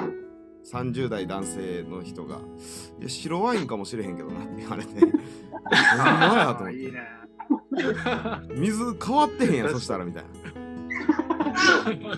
[0.72, 2.38] 30代男性の人が
[3.00, 6.78] 「いや白ワインかもしれへんけどな」って言われて「ほんまや」と思って。
[6.78, 7.16] いいね
[8.54, 10.30] 水変わってへんやんそしたらみたいな。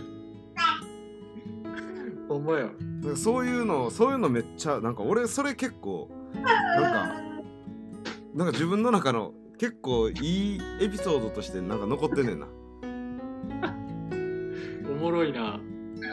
[2.29, 2.69] ほんまや。
[3.03, 7.29] なんかそういうのそういうのめっちゃなんか俺それ結構なんか
[8.35, 12.47] なんか自分の中の結構いいエピソードとしてなんか残ってんねんな。
[14.91, 15.61] おもろいな。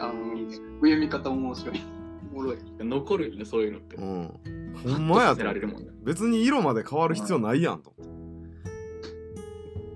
[0.00, 1.95] あの、こういう見方も面白い。
[2.36, 2.58] おもろい。
[2.78, 3.96] 残るよねそういうのって。
[3.96, 4.40] うん。
[4.84, 5.88] ほんまやせと思ってられるもんね。
[6.02, 7.94] 別に色まで変わる必要ないやんと。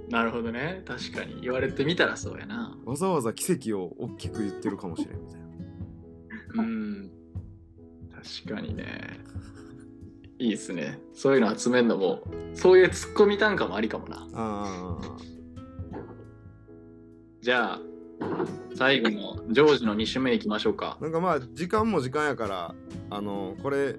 [0.08, 0.82] なるほどね。
[0.86, 1.42] 確かに。
[1.42, 2.76] 言われてみたらそうやな。
[2.84, 5.40] わざわざ奇跡を大きく言ってるかもしれんみたい
[6.56, 6.62] な。
[6.62, 7.10] うん。
[8.44, 9.20] 確かにね。
[10.38, 10.98] いいですね。
[11.12, 12.22] そういうの集めるのも
[12.54, 14.26] そういうツッコミ単価もありかもな。
[14.32, 14.98] あ
[17.42, 17.80] じゃあ
[18.74, 20.96] 最後のジョージの2種目いきましょうか。
[21.00, 22.74] ーなんかまあ時間も時間やから
[23.10, 23.96] あのこれ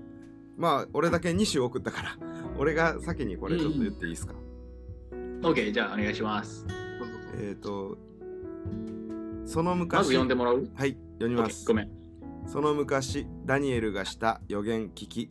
[0.57, 2.17] まあ俺だけ2種送ったから
[2.57, 4.33] 俺が先にこれちょっと言っていいですか、
[5.41, 6.65] OK じゃあお願いします。
[7.39, 7.97] えっ、ー、と
[9.45, 10.67] その昔まず読んでもらう？
[10.75, 11.65] はい読みます。
[11.65, 11.89] ごめん。
[12.47, 15.29] その昔ダニエルがした予言聞き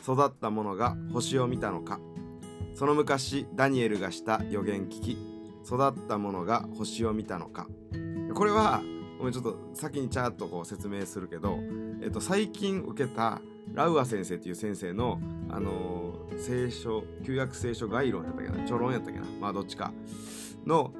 [0.00, 2.00] 育った者が星を見たのか。
[2.74, 5.12] その昔ダニエルがした予言聞き
[5.64, 7.66] 育った者が星を見たのか
[8.34, 8.82] これは
[9.18, 11.58] ごめんちょっと先にチャーッとこう説明するけど、
[12.02, 13.40] えっと、最近受けた
[13.72, 18.64] ラウア先生っていう先生の、あのー聖書旧約聖書概論やったっけな？
[18.64, 19.26] ちょ論やったっけな？
[19.40, 19.92] まあどっちか。
[20.66, 20.92] の、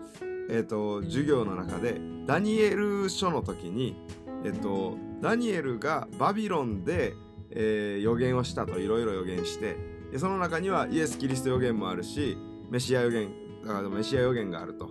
[0.50, 3.96] えっと授業の中でダニエル書の時に、
[4.44, 7.14] えっとダニエルがバビロンで、
[7.50, 9.76] えー予言をしたといろいろ予言して
[10.12, 12.36] でその中にはイエス・キリスト予言もあるし
[12.70, 13.32] メシア予言
[13.66, 14.90] だからメシア予言があると。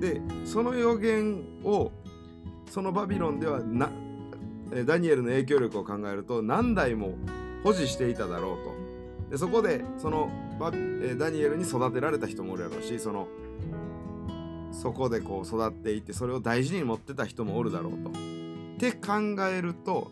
[0.00, 1.92] でその予言を
[2.70, 3.90] そのバビロンではな
[4.86, 7.14] ダニエルの影響力を考えると何代も
[7.64, 9.30] 保持していただろうと。
[9.30, 10.28] でそこでその、
[10.58, 13.28] ダニエルに育てられた人もおるやろうしその
[14.72, 18.10] そこでこう育っていてそれを大事に持ってた人もおるだろうと。
[18.10, 18.12] っ
[18.78, 20.10] て考えると、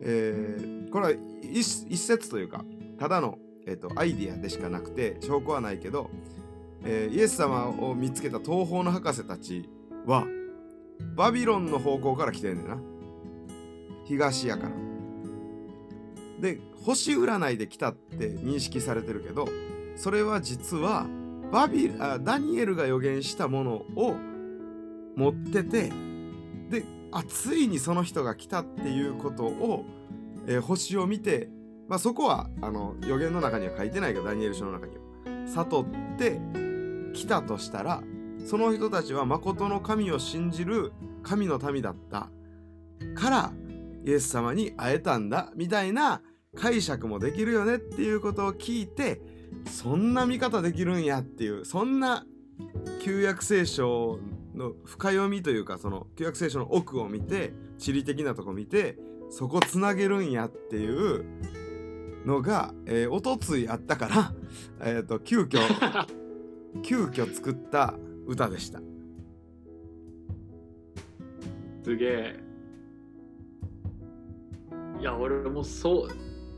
[0.00, 1.12] えーこれは
[1.42, 2.64] 一説というか
[2.98, 6.10] ただの、えー、とアイディアでしかなくて証拠はないけど、
[6.84, 9.68] えーイエス様を見つけた東方の博士たち
[10.06, 10.26] は
[11.14, 12.78] バビロンの方向から来てんねんな。
[14.04, 14.70] 東やから。
[16.40, 19.48] で星占いで来たって認識されてるけど
[19.94, 21.06] それは実は
[21.52, 24.16] バビあダニエルが予言したものを
[25.14, 25.92] 持ってて
[26.68, 29.84] であついにその人が来たっていうことを、
[30.46, 31.48] えー星を見て、
[31.88, 35.02] まあ、そこはあの予言の中には書いてないけどダニエル書の中には。
[35.46, 35.84] 悟っ
[36.18, 36.40] て
[37.12, 38.02] 来たとしたら
[38.44, 40.92] その人たちは誠の神を信じる
[41.22, 42.30] 神の民だった。
[43.14, 43.52] から
[44.04, 46.22] イエス様に会えたんだみたいな
[46.56, 49.20] 解釈もできるよねっていうことを聞いて
[49.66, 52.26] そんな見方できるんやっていうそんな
[53.00, 54.18] 旧約聖書
[54.54, 58.98] の深読みというかその旧約聖書の奥を見て地理的なとこ見て
[59.30, 61.24] そこつなげるんやっていう
[62.26, 64.32] のが、えー、おとついあったから、
[64.80, 65.58] えー、と急遽
[66.82, 67.94] 急遽作った
[68.26, 68.80] 歌でした。
[71.84, 72.40] すげえ。
[75.00, 76.10] いや、俺もそう、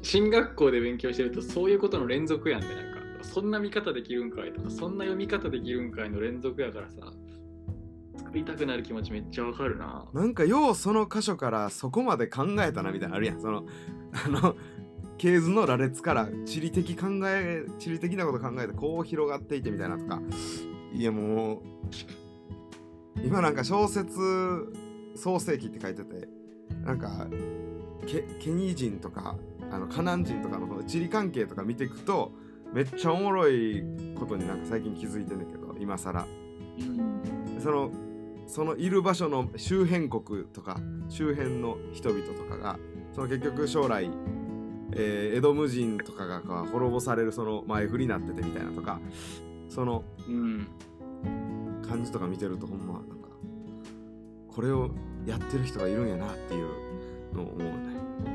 [0.04, 3.24] 進学校で勉強してるとそういうことの連続やんね、なんか。
[3.24, 7.12] そんな見方できるんかいとか、そんな読み方できるんかいの連続やからさ、
[8.16, 10.04] 作りたくなる気持ちめっちゃわかるな。
[10.12, 13.64] なんかようその箇所からそこまで考えたなみたいなのあるやんその
[14.12, 14.56] あの
[15.18, 20.20] 系図の羅列から地理的考え地理的なこと考えてこう広がっていてみたいなとか
[20.92, 21.62] いやもう
[23.24, 24.10] 今なんか小説
[25.16, 26.28] 創世記って書いてて
[26.84, 27.26] なんか
[28.06, 29.36] ケケニー人とか
[29.70, 32.32] あのカナン人とかのこの地理関係とか見ていくと
[32.72, 33.84] めっちゃおもろい
[34.18, 36.26] ことになんか最近気づいてんだけど今更
[36.78, 37.60] うん。
[37.62, 37.90] その
[38.46, 42.78] そのいる場所の周辺国とか周辺の人々とかが
[43.14, 44.10] その結局将来、
[44.96, 49.00] えーエドム人とかが滅ぼされるその前振りになっててみたいなとか
[49.68, 50.66] そのうん。
[51.86, 53.28] 感じとか見てるとほんまなんか
[54.48, 54.90] これを
[55.26, 56.68] やってる人がいるんやなっていう
[57.34, 57.68] のを思うね。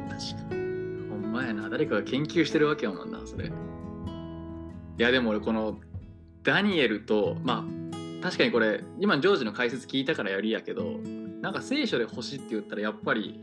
[0.10, 1.10] 確かに。
[1.10, 1.70] ほんまやな。
[1.70, 3.48] 誰かが研究してるわけやもんな、それ。
[3.48, 3.52] い
[4.98, 5.80] や、でも俺、この
[6.44, 10.98] ダニエルと、まあ、確かにこれ、今、ジョージの解説聞いたからやりやけど、
[11.42, 13.40] なんか聖書で星って言ったら、やっぱり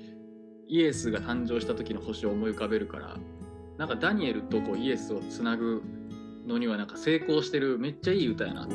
[0.69, 3.17] イエスが誕生した時の星を思い浮かべるから、
[3.79, 5.83] なんかダニエルとこうイエスをつなぐ
[6.47, 8.75] のには、なんか成功してる、めっちゃいい歌やなって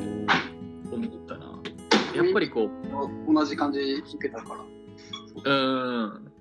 [0.92, 1.58] 思ったな。
[2.14, 2.70] やっぱりこ
[3.28, 4.60] う、同じ感じ受けたから。
[5.44, 6.32] うーん。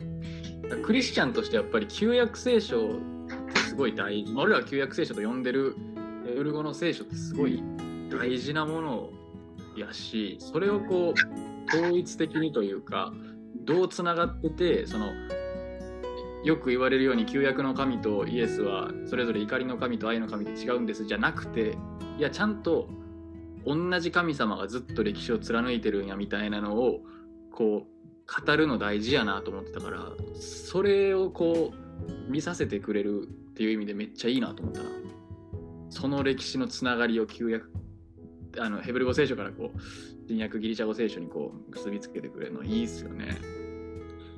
[0.83, 2.89] クリスチャンとしてやっぱり旧約聖書っ
[3.53, 4.33] てすごい大事。
[4.35, 5.75] 俺らは旧約聖書と呼んでる
[6.27, 7.61] エウル語の聖書ってすごい
[8.09, 9.09] 大事なもの
[9.75, 13.11] やし、それをこう統一的にというか、
[13.65, 15.07] どうつながってて、その
[16.43, 21.77] よく言われるように旧約の神とイエスはそれぞれ怒りの神と愛の神で違うんですじゃなくて、
[22.17, 22.89] いやちゃんと
[23.65, 27.01] 同じ神様がずっと歴史を貫いてるんやみたいなのを
[27.51, 34.89] こう語るの大事やなと思ってたからそれをこう見させてくれるっていう意味でめっちゃいいなと思ったな。
[35.89, 37.69] その歴史のつながりを旧約
[38.57, 39.79] あのヘブル語聖書からこう
[40.31, 43.37] 新約ギリシャ語聖書にこう結びつけてくれるのいいっすよね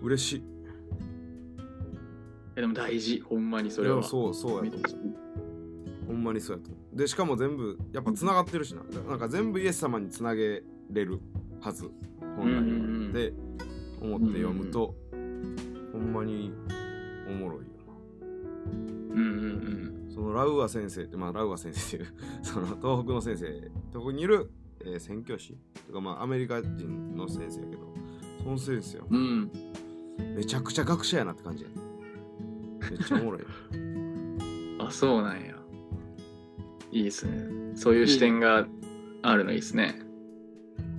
[0.01, 0.43] 嬉しい。
[2.55, 4.77] えでも大事ほんまにそれはそうそうやと。
[6.07, 6.71] ほんまにそうやと。
[6.93, 8.81] でしかも全部やっぱつながってるしな。
[9.07, 11.19] なんか全部イエス様につなげれる
[11.61, 11.91] はず。
[12.37, 12.59] 本来は。
[12.59, 12.75] うんうん
[13.05, 13.31] うんで
[14.01, 14.95] 思って読むと、
[15.91, 16.51] ほんまに
[17.29, 17.65] おもろいよ
[19.11, 20.11] うんうんな。
[20.11, 22.13] そのラウア先生ってまあラウア先生っていう
[22.43, 23.45] その東北の先生
[23.91, 24.51] 東北にいる、
[24.85, 25.55] えー宣教師
[25.87, 27.93] とかまあアメリカ人の先生やけど
[28.43, 29.51] その先生はうんうん
[30.35, 31.69] めちゃくちゃ学者やなって感じや。
[32.91, 33.41] めっちゃおもろい。
[34.79, 35.55] あそうなんや
[36.91, 37.73] いいですね。
[37.75, 38.67] そういう視点が
[39.23, 39.95] あるのいいですね。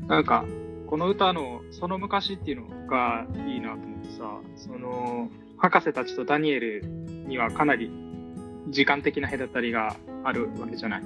[0.08, 0.44] なんか、
[0.86, 7.90] この歌のその昔っていうのがいいなと思ってさ、その、博士たちとダニエルにはかなり
[8.68, 11.02] 時間的な隔たりがあるわけじゃない。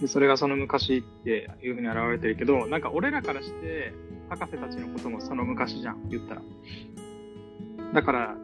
[0.00, 3.92] でそれがその昔っていうふうに表れてるけど、なんか俺らからして、
[4.30, 6.42] 博士たちのこともその昔じゃん、言ったら。
[7.92, 8.36] だから、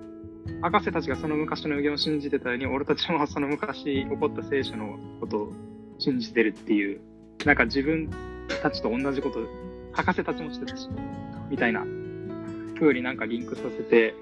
[0.62, 5.52] 博士たちがその昔の予言を信じてたように、俺たちもその昔起こった聖書のことを
[5.98, 7.00] 信じてるっていう、
[7.44, 8.10] なんか自分
[8.62, 9.40] たちと同じこと、
[9.92, 10.88] 博士たちもしてたし、
[11.48, 11.84] みたいな
[12.78, 14.14] 風になんかリンクさせて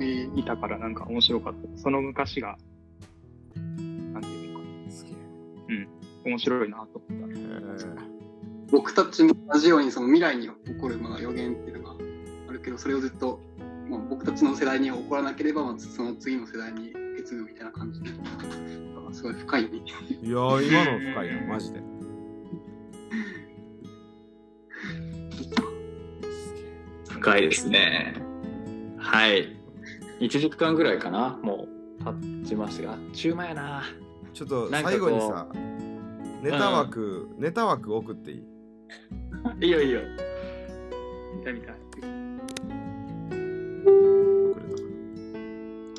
[0.00, 1.78] えーいたから、なんか面白かった。
[1.78, 2.56] その昔が、
[3.54, 5.14] なんていうのかすげえ
[6.24, 7.36] 面白いなと思った。
[7.36, 8.10] へー
[8.70, 11.96] 僕たちも同じようにその未来に起こるまあ予言っていうのが
[12.48, 13.40] あるけどそれをずっと、
[13.88, 18.10] まあ、僕たちの世代には起こらなければまあその次の世代に受け継ぐみたいな感じで
[19.12, 19.68] すごい深いね。
[20.22, 21.80] いやー今の深いなマジで。
[27.08, 28.14] 深いですね。
[28.98, 29.56] はい。
[30.20, 31.66] 1時間ぐらいかなも
[32.00, 32.04] う
[32.42, 33.82] 経ちましたが、あっちゅう間やな。
[34.32, 35.48] ちょっと最後にさ
[36.42, 38.34] ネタ枠、ネタ枠送ってい
[39.60, 39.66] い？
[39.66, 40.00] いいよいいよ。
[41.36, 41.50] 見た。
[41.50, 41.72] い見た。
[41.72, 41.78] こ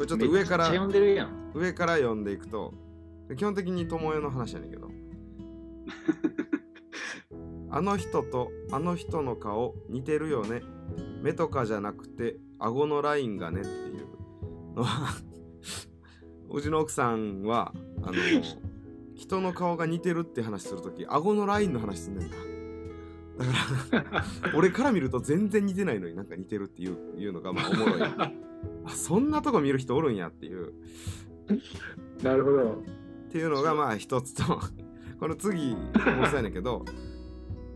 [0.01, 1.51] れちょっと上からめっちゃ読んでるやん。
[1.53, 2.73] 上から読んでいくと
[3.37, 4.89] 基本的に友よの話やねんけど。
[7.73, 10.63] あの人とあの人の顔似てるよね。
[11.21, 14.07] 目とかじゃなくて顎のラインがねっていう。
[14.75, 15.13] のは
[16.49, 17.73] うちの奥さんは
[18.03, 18.13] あの
[19.21, 22.37] 人の顔が似てるって話するとき顎のラインの話すんねんだ
[23.91, 24.25] だから
[24.57, 28.01] 俺から見ると全然似てないのになんか似てるっていういうのがまあおもろい。
[28.83, 30.73] あそんなとこ見る人おるんやっていう。
[32.23, 32.83] なるほど。
[33.27, 34.43] っていうのがまあ一つと
[35.19, 35.77] この次も
[36.25, 36.83] そうやねんけど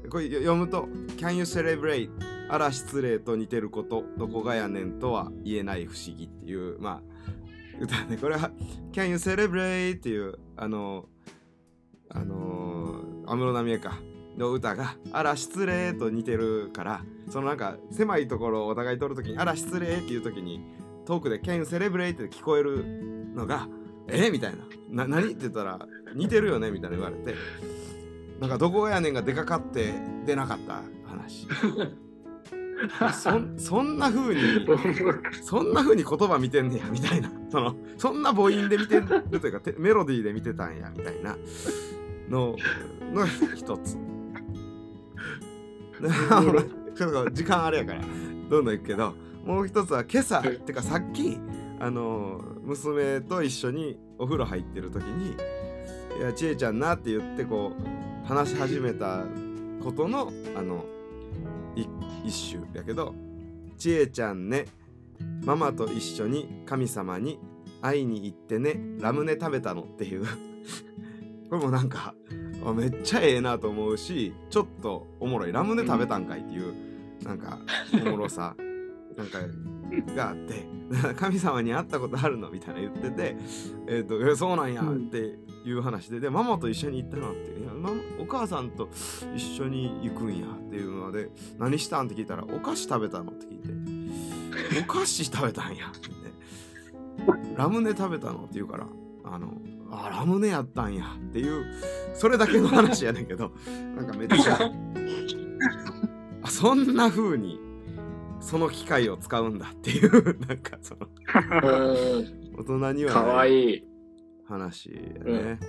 [0.10, 0.88] これ読むと
[1.18, 2.10] 「Can you celebrate?
[2.50, 7.04] あら失礼と似てることどこがやねんとは言えない不思議」っていうまあ
[7.80, 8.52] 歌ねこれは
[8.92, 11.08] 「Can you celebrate」っていうあの
[12.10, 14.00] あの安室奈美恵か
[14.38, 20.62] の歌が「あら失礼」と似てるからそのなんか狭いところをお互い通るときに「あら失礼」っていうときに
[21.06, 22.84] 遠くで「Can you celebrate」って聞こえる
[23.34, 23.68] のが
[24.08, 24.54] 「えみたい
[24.90, 25.80] な「な何?」って言ったら
[26.14, 27.34] 「似てるよね」みたいな言われて
[28.40, 29.94] なんかどこやねんがでかかって
[30.26, 31.48] 出なかった話
[33.14, 34.42] そんそんな風に
[35.42, 37.32] そんな風に言葉見てんねやみたいな。
[37.50, 39.06] そのそんな母音で見てる
[39.40, 41.38] というかてメロディーで見てたんやみたいな。
[42.30, 42.56] の
[43.14, 43.98] の一つ。
[46.02, 46.10] で
[46.96, 48.02] ちょっと時間あれやから
[48.50, 49.14] どんどんいくけど
[49.46, 51.38] もう一つは今朝てかさっき
[51.80, 55.36] あの娘と一緒にお風呂入ってる時に
[56.20, 59.26] 「いやちえちゃんな」って言ってこう話し始めた
[59.84, 60.95] ことのあのい
[61.76, 63.14] 一首やけど
[63.78, 64.66] 「ちえちゃんね
[65.44, 67.40] ママと一緒に神様に
[67.82, 70.26] 会いに行ってねラムネ食べたの」っていう。
[71.50, 72.16] これもなんか
[72.76, 75.52] めっちゃええなと思うしちょっとおもろい。
[75.52, 76.74] ラムネ食べたんかいっていう
[77.24, 77.60] なんか
[77.94, 78.56] おもろさ。
[79.16, 79.40] なんか
[80.16, 80.66] があって
[81.16, 83.38] 神様に会ったことあるのみたいな言ってて
[83.88, 85.38] えっ、とえそうなんやって
[85.70, 88.90] いう話ででママと一緒に行ったのっていやママお母さんと
[89.36, 96.10] 一緒に行くんやっていうので何したんって聞いたらお菓子食べたのって聞いてお菓子食べたんやって
[97.58, 98.88] ラムネ食べたのって言うから
[99.24, 99.54] あの
[99.92, 101.66] あラムネやったんやっていう
[102.14, 103.52] それだけの話やねんけど
[103.96, 104.60] なんかめっちゃ
[106.44, 107.60] あそんな風に
[108.40, 111.08] その機械を使うんだっていうなんかその
[112.58, 113.95] 大人にはかわいい。
[114.48, 115.60] 話やね、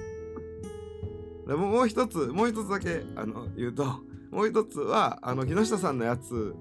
[1.46, 3.84] でももう一つもう一つだけあの言うと
[4.30, 6.54] もう一つはあの木下さんのやつ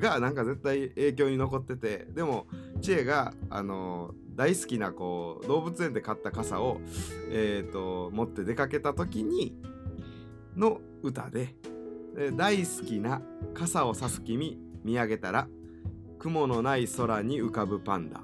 [0.00, 2.46] がなんか絶対影響に残っててでも
[2.80, 6.80] 知恵があの大好きなこう動物園で買った傘を、
[7.30, 9.54] えー、と持って出かけた時に
[10.56, 11.54] の歌で
[12.14, 13.22] で大好きな
[13.54, 15.48] 傘を差す君見上げたら
[16.18, 18.22] 雲のない空に浮かぶパンダっ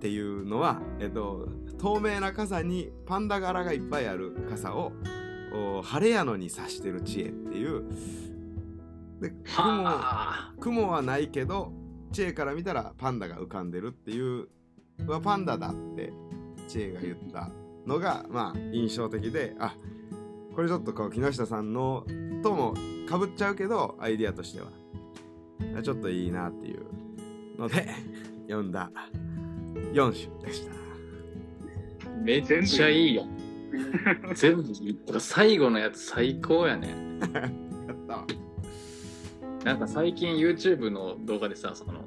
[0.00, 1.46] ていうのは、えっと、
[1.80, 4.92] 透明な傘にパンダ柄がいっぱいある傘を
[5.52, 7.84] お晴れやのに差してる知恵っていう。
[9.20, 11.72] で雲は雲はないけど
[12.12, 14.48] 知恵から見たらパンダが浮かんでるっていう
[15.06, 16.12] はパンダだって
[16.68, 17.50] 知恵が言った
[17.86, 19.74] のがまあ印象的であ
[20.54, 22.06] これちょっとこう木下さんの
[22.42, 22.74] とも
[23.06, 24.68] かぶっちゃうけどアイディアとしては。
[25.82, 26.86] ちょっといいなっていう
[27.58, 27.88] ので
[28.48, 28.90] 読んだ
[29.92, 30.89] 4種でした。
[32.20, 33.26] めっちゃいいよ。
[34.34, 36.88] 全部最後のやつ最高やね。
[37.32, 38.26] やった。
[39.64, 42.04] なんか最近 YouTube の動画でさその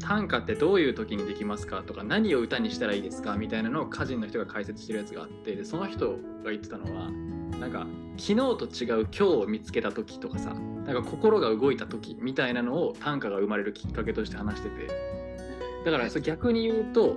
[0.00, 6.10] 短歌ってどういう時にできますかとか何を歌にしたらいいですかみたいなのを歌人の人が解説してるやつがあってでその人
[6.44, 7.10] が言ってたのは
[7.58, 15.26] なんか昨日と違う今日を見つけた時とかさなんか心が動いた時みたいなのを短歌が生まれるきっかけとして話してて。
[15.86, 17.16] だからそれ逆に言うと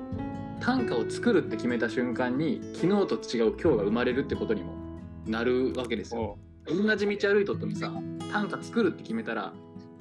[0.59, 4.73] 短歌を作るって決めた瞬間に昨日と違う今日が生まれるってことにも
[5.25, 6.37] なるわけですよ。
[6.67, 7.91] 同じ道歩いとってもさ
[8.31, 9.53] 短歌作るって決めたら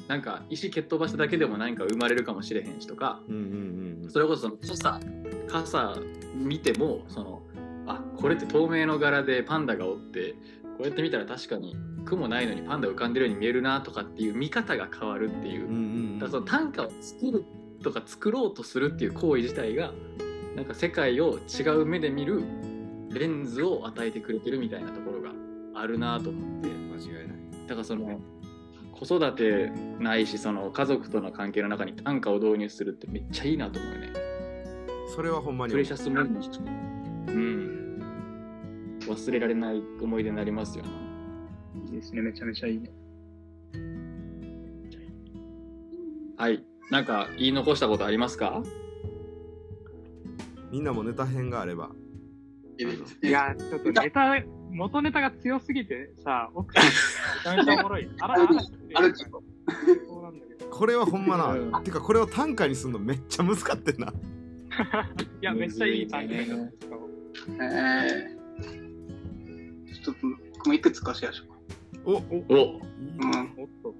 [0.07, 5.01] なんか石蹴っ飛ばしただけでも何か生まれるかもしれへんしとかうんうんうんそれこそその傘
[5.49, 5.97] 傘
[6.35, 7.43] 見てもその
[7.87, 10.33] あこれって透明の柄でパンダがおって
[10.77, 15.83] こうやって見たら確かに雲ないのにパンダ浮かんでるように見えるなとかっていう見方が変わるっていううんうんう
[16.17, 16.19] ん。
[16.19, 17.45] だからその短歌を作る
[17.83, 19.93] とか作ろうとするっていう行為自体が
[20.59, 22.43] なんか世界を違う目で見る
[23.11, 25.31] レンズを与えてくれてるみたいなところが
[25.73, 26.69] あるなと思って。
[26.69, 27.37] 間違いない。
[27.69, 28.21] だからその
[28.91, 34.13] 子育てないしその家族との関係の中に短歌を導入するってめっちゃいいなと思うよね。
[35.15, 36.51] それはほんまにプレシャスモメント
[37.29, 38.03] うん。
[39.07, 40.91] 忘れられない思い出になりますよね。
[41.87, 42.91] いいですね、めちゃめちゃいいね。
[46.37, 46.65] はい。
[46.91, 48.61] なんか言い残したことありますか？
[50.71, 51.91] みんなもネタ編があれば。
[52.79, 56.81] いいや、ちょっとネタ、元ネタが強すぎてさ、奥さ
[57.55, 58.09] んめちゃめちゃおもろい。
[58.21, 58.43] あら、あら、
[58.95, 59.43] あるけど
[60.07, 60.39] そうなん。
[60.39, 60.67] だけど。
[60.71, 61.71] これはほんまうん。
[61.73, 64.13] なてかこれを短歌にするのめっちゃ難かってんな。
[65.43, 70.21] いや、めっちゃいいタイミングだえー、ちょっと
[70.55, 71.59] 僕もいくつかシェアしようか。
[72.05, 72.13] お。
[72.13, 72.17] お。
[72.17, 73.55] おうん。
[73.57, 73.95] おっと。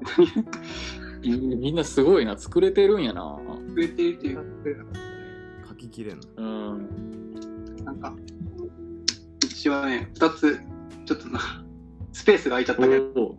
[1.22, 2.36] いみんなすごいな。
[2.36, 3.38] 作れてるんやな。
[3.74, 5.09] 増えてるっていう書
[5.90, 6.42] ききれんのう
[6.76, 8.14] んなんか、
[9.42, 10.60] 一応ね、二つ、
[11.06, 11.40] ちょっとな、
[12.12, 13.38] スペースが空いちゃったけど、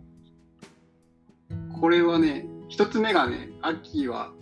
[1.80, 4.32] これはね、一つ目がね、秋は、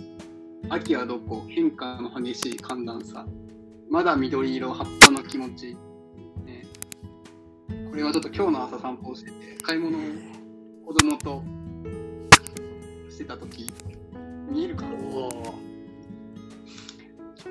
[0.68, 3.26] 秋はどこ変化の激しい寒暖差。
[3.90, 5.76] まだ緑色葉っぱの気持ち。
[6.44, 6.66] ね、
[7.90, 10.00] これはちょっと今日の朝散歩をしてて、買い物を
[10.86, 11.42] 子供と
[13.10, 13.72] してた時
[14.50, 15.69] 見えるかな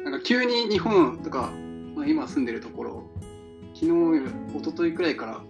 [0.04, 1.52] なんか急に日本とか、
[1.96, 3.10] まあ、今住んでるところ、
[3.74, 5.42] 昨日より一昨日くらいから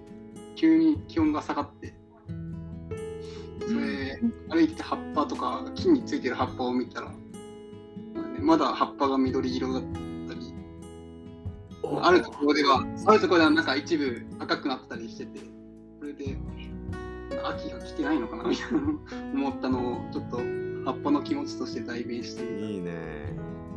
[0.55, 1.93] 急に気温が下がって、
[3.67, 4.19] それ、
[4.49, 7.13] 歩いてて葉っぱとか木についてる葉っぱを見たら、ま
[8.23, 10.53] あねまだ葉っぱが緑色だったり、
[12.01, 15.39] あるところでは、あるところではなんか一部赤くなったりしてて、
[15.99, 16.37] それで、
[17.43, 18.79] 秋が来てないのかなみたいな
[19.33, 20.37] 思ったのを、ちょっと
[20.85, 22.65] 葉っぱの気持ちとして代弁してみた。
[22.67, 22.93] いいね。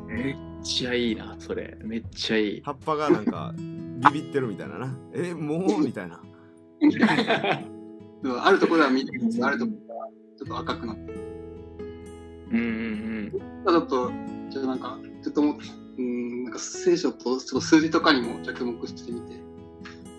[0.07, 1.77] めっちゃいいなそれ。
[1.83, 2.63] めっちゃいい。
[2.63, 4.97] 葉っぱがなんかビビってるみたいなな。
[5.15, 5.81] えもう？
[5.81, 6.21] みたいな。
[8.45, 10.09] あるところでは緑あるところでは
[10.39, 11.13] ちょっと赤くなって。
[12.53, 13.03] うんうん
[13.67, 14.11] ちょっと、
[14.51, 15.57] ちょっとなんか、ちょっともう、
[15.99, 19.41] うん、なんか聖書とちょっと数字とかにも着目してみて、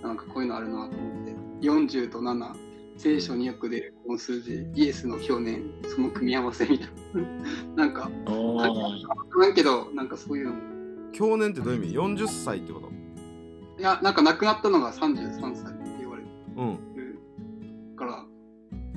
[0.01, 2.53] なんかこういうのあるなと思って、40と7、
[2.97, 7.21] 聖書によく出るこの数字、イエスの表年、その組み合わせみたいな。
[7.75, 10.61] なんか、なんーなんけど、なんかそういうのも、
[11.11, 12.89] 去年ってどういう意味 ?40 歳ってこと？
[13.79, 16.23] いや、なんか亡くなったのが33歳って言われ
[16.57, 16.77] うん。
[16.95, 17.19] る
[17.95, 18.25] から、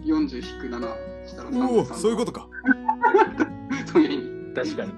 [0.04, 1.94] 40引く7したらうお33。
[1.94, 2.48] そういうことか。
[3.86, 4.54] そういう意味。
[4.54, 4.92] 確かに。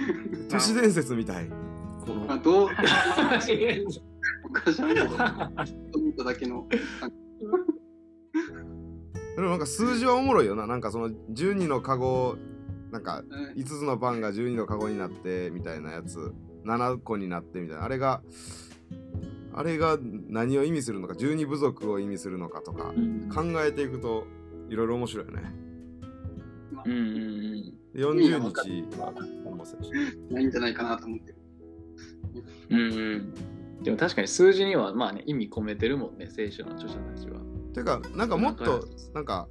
[0.50, 1.48] 都市伝説みたい。
[1.48, 3.86] こまあ、のどう、おかしいけど、
[5.94, 6.66] 思っただけの。
[9.36, 10.66] でもなんか数字はおもろいよな。
[10.66, 12.36] なんかその12のカゴ
[12.90, 13.60] なんかうん。
[13.60, 16.32] 5つのパンが12のカゴになってみたいなやつ。
[16.64, 17.84] 7個になってみたいな。
[17.84, 18.22] あれが
[19.52, 22.92] あれが何を意味するのか12部族を意味するのかとか
[23.34, 24.26] 考えていくと
[24.68, 25.42] いろいろ面白いよね。
[26.84, 27.74] うんうんうん。
[27.92, 29.12] で40日は
[29.44, 31.36] ほんまそうやしないんじゃないかなと思ってる。
[32.70, 32.84] うんう
[33.16, 33.34] ん。
[33.82, 37.40] でも確かに数字にはまあね意味込めてるもんね聖書の著者たちは
[37.72, 39.48] てかなんかもっとなんか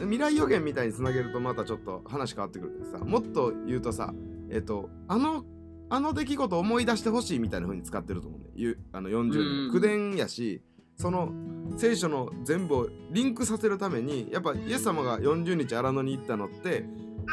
[0.00, 4.12] 未来予言みたいにつなげるとまたちょっと話変わってくるけどさもっと言うとさ
[4.50, 5.44] えっ、とあの
[5.88, 8.46] あの出来事を思い出してほしいみたいな風に使ってると思うね。
[8.54, 10.62] ゆあの40うん年口伝やし
[10.96, 11.32] その
[11.76, 16.84] 聖書の全部をリンクさせるためにやっぱイエス様が40日荒野に行ったのって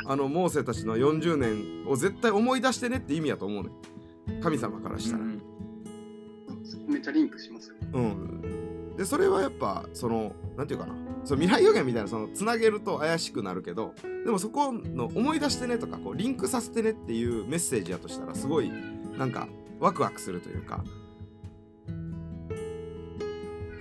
[0.06, 3.70] あのモーセたちの40年を絶対思い出してねって意味やと思うね。
[4.42, 5.24] 神様からしたら。
[5.24, 5.42] うん
[6.88, 7.76] めっちゃリンクしますよ。
[7.94, 8.59] うん、
[9.00, 10.94] でそれはやっぱそのなんていうかな。
[11.24, 13.94] その未来予言みたいなそのつなげると怪しくなるけど
[14.26, 18.70] でもそこの思い出してねとかこうリンクさせてねっていうメッセージやとしたらすごい
[19.18, 19.48] なんか
[19.80, 20.84] ワクワクするというか。
[21.88, 21.92] う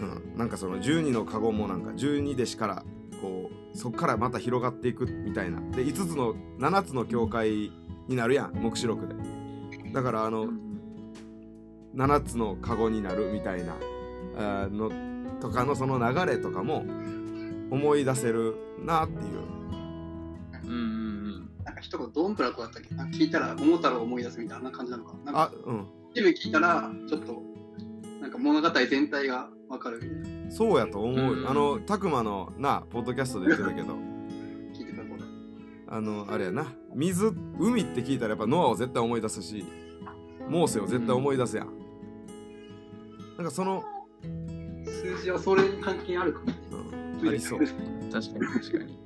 [0.04, 2.84] ん、なんかその12のカゴもなんか12弟子から
[3.20, 5.58] こうそっからまた広がっていくみたいな。
[5.72, 7.72] で5つの7つの教会
[8.06, 9.16] になるやん黙示録で。
[9.92, 10.46] だからあの
[11.96, 13.74] 7つのカゴになるみたいな
[14.38, 14.90] あーの
[15.40, 16.84] とかのその流れとかも
[17.70, 19.22] 思い出せるなっていう。
[20.64, 25.24] うんうんなんか一言ドンプラコだったっけ聞いたら桃太郎を思い出すみたいな感じなのかな。
[25.24, 25.86] なんかあうん。
[26.12, 27.42] 一部聞いたらちょっと
[28.20, 30.50] なんか物語全体がわかるみたいな。
[30.50, 31.48] そうやと思う、うん。
[31.48, 33.96] あのたくまのなポッドキャストで言ってたけど。
[34.72, 35.22] 聞いてたこれ。
[35.88, 36.66] あのあれやな。
[36.94, 39.64] 水海って聞いたらやっぱノアを絶対思い出すし
[40.48, 41.68] モーセを絶対思い出すやん、
[43.36, 43.84] なんかその、
[44.88, 46.54] 数字はそれに関係あるかもね。
[47.20, 47.58] うん、ありそう。
[47.60, 48.98] 確かに確かに。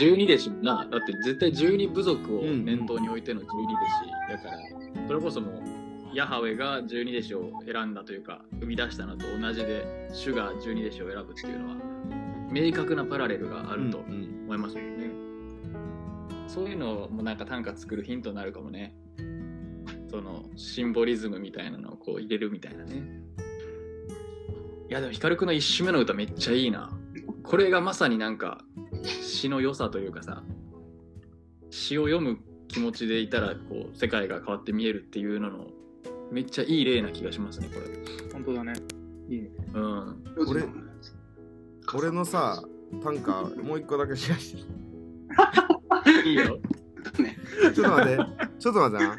[0.00, 0.88] 12弟子もな。
[0.90, 11.76] だって絶対12部族を念頭に置いての12弟子だから、それこそもうヤハウェが12弟子を選んだというか生み出したのと同じで主が12弟子を選ぶっていうのは
[12.50, 14.44] 明確なパラレルがあるとうんうん。
[14.44, 15.10] 思いますよね、
[16.46, 18.94] そういうのもなんか短歌作るヒントになるかもね。
[20.10, 23.02] そのシンボリズムみたいなのをこう入れるみたいなね
[24.88, 26.90] いやでも光くんの一首目の歌めっちゃいいな。
[27.42, 28.64] これがまさになんか
[29.04, 30.42] 詩の良さというかさ
[31.70, 35.66] 詩を読む気持ちでいたらこう世界が変わって見えるっていうのの
[36.30, 38.32] めっちゃいい例な気がしますねこれ。
[38.32, 38.72] 本当だね。
[39.28, 39.50] いいね。
[39.74, 40.24] うん。
[40.48, 40.64] 俺
[41.94, 42.62] 俺のさ
[43.02, 43.32] 短歌
[43.62, 44.62] もう一個だけシェアして。
[46.28, 46.58] いいよ、
[47.18, 47.38] ね。
[47.74, 48.24] ちょっと待って。
[48.58, 49.16] ちょっと待ってな。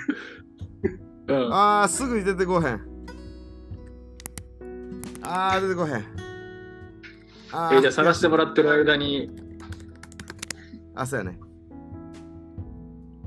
[1.28, 2.95] うん、あーすぐに出てこへん
[5.26, 6.06] あー出てこへん。
[7.52, 9.30] あえじゃあ探してもらっってる間に。
[10.94, 11.40] あそうやね。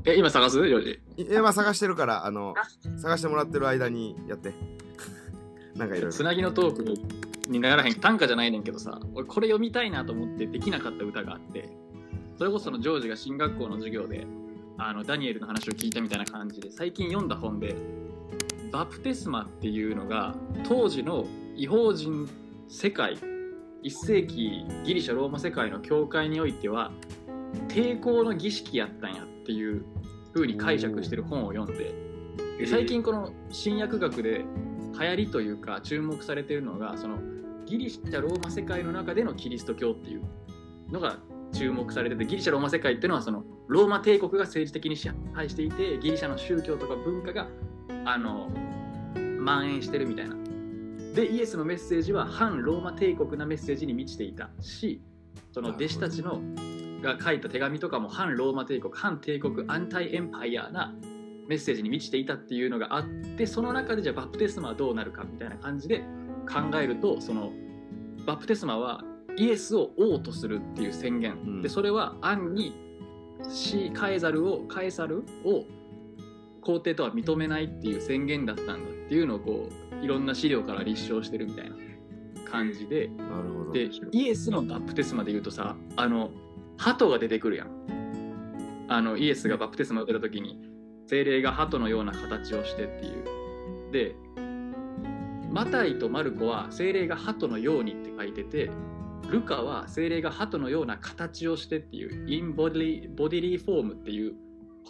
[0.05, 0.57] え今探す？
[0.67, 0.85] ジョー
[1.17, 1.25] ジ。
[1.25, 2.55] いやまあ探してるからあの
[2.97, 4.53] 探してもらってる間にやって。
[5.77, 6.13] なんかいろいろ。
[6.13, 7.05] つなぎのトークに
[7.49, 7.95] にならへん。
[7.95, 9.01] 短歌じゃないねんけどさ。
[9.15, 11.69] 俺これ読みたいなと思ってできなかった歌があって。
[12.39, 14.25] それこそそのジョージが進学校の授業で
[14.77, 17.75] あのダニエルの話を聞いたみたいな感じで最近読んだ本で
[18.71, 20.37] バプテスマっていうのが
[20.69, 21.27] 当時の
[21.59, 22.29] 違法人
[22.69, 23.19] 世界
[23.83, 26.93] 1世紀ギリシャローマ世界の教会においては
[27.67, 29.85] 抵抗の儀式やったんやっていう
[30.33, 31.93] 風に解釈してる本を読んで
[32.61, 34.45] で最近この新薬学で
[35.01, 37.19] 流行りというか注目されているのがその
[37.67, 40.23] ギリシャローマ世界の中でのキリスト教っていう
[40.93, 41.17] のが
[41.53, 47.49] 注目されててギリシャローマ世界っていうのはそのローマ帝国が政治的に支配していてギリシャの宗教とか文化が
[48.05, 48.49] あの
[49.39, 50.37] 蔓延してるみたいな
[51.15, 54.51] でイエスのメッセージは反ローマ帝国なメッセージに満ちていた。
[54.61, 55.03] し
[55.53, 56.41] その弟子たちの
[57.03, 60.95] が書いた手紙とかも反ローマ帝国反帝国アンタイエンパイアな
[61.49, 63.05] メッセージに満ちていたっていうのがあっ
[63.37, 66.01] てその中でじゃあバプテスマはどうなるかみたいな感じで
[66.47, 67.53] 考えるとその
[68.27, 69.03] バプテスマは
[69.37, 71.63] イエスを王とするっていう宣言、うん。
[71.63, 72.75] でそれは暗に
[73.49, 75.65] シカエザルをカエサルを
[76.61, 79.73] 皇帝とは認めないっていう宣言だったんだっていうのをこう
[80.03, 81.77] いろんな資料から立証してるみたいな
[82.51, 83.09] 感じで。
[83.09, 83.73] なるほど。
[83.73, 86.31] でイエスのバプテスマで言うとさあの
[86.77, 88.87] 鳩が出てくるやん。
[88.89, 90.59] あのイエスがバプテスマを受けた時に
[91.07, 93.93] 精霊が鳩のような形をしてっていう。
[93.93, 94.15] で
[95.51, 98.71] マタイとマルコは精霊が鳩のようにって書いてて
[99.31, 104.35] ルカは精霊が鳩のような形をしてっていうインボディボディリーフォームっていう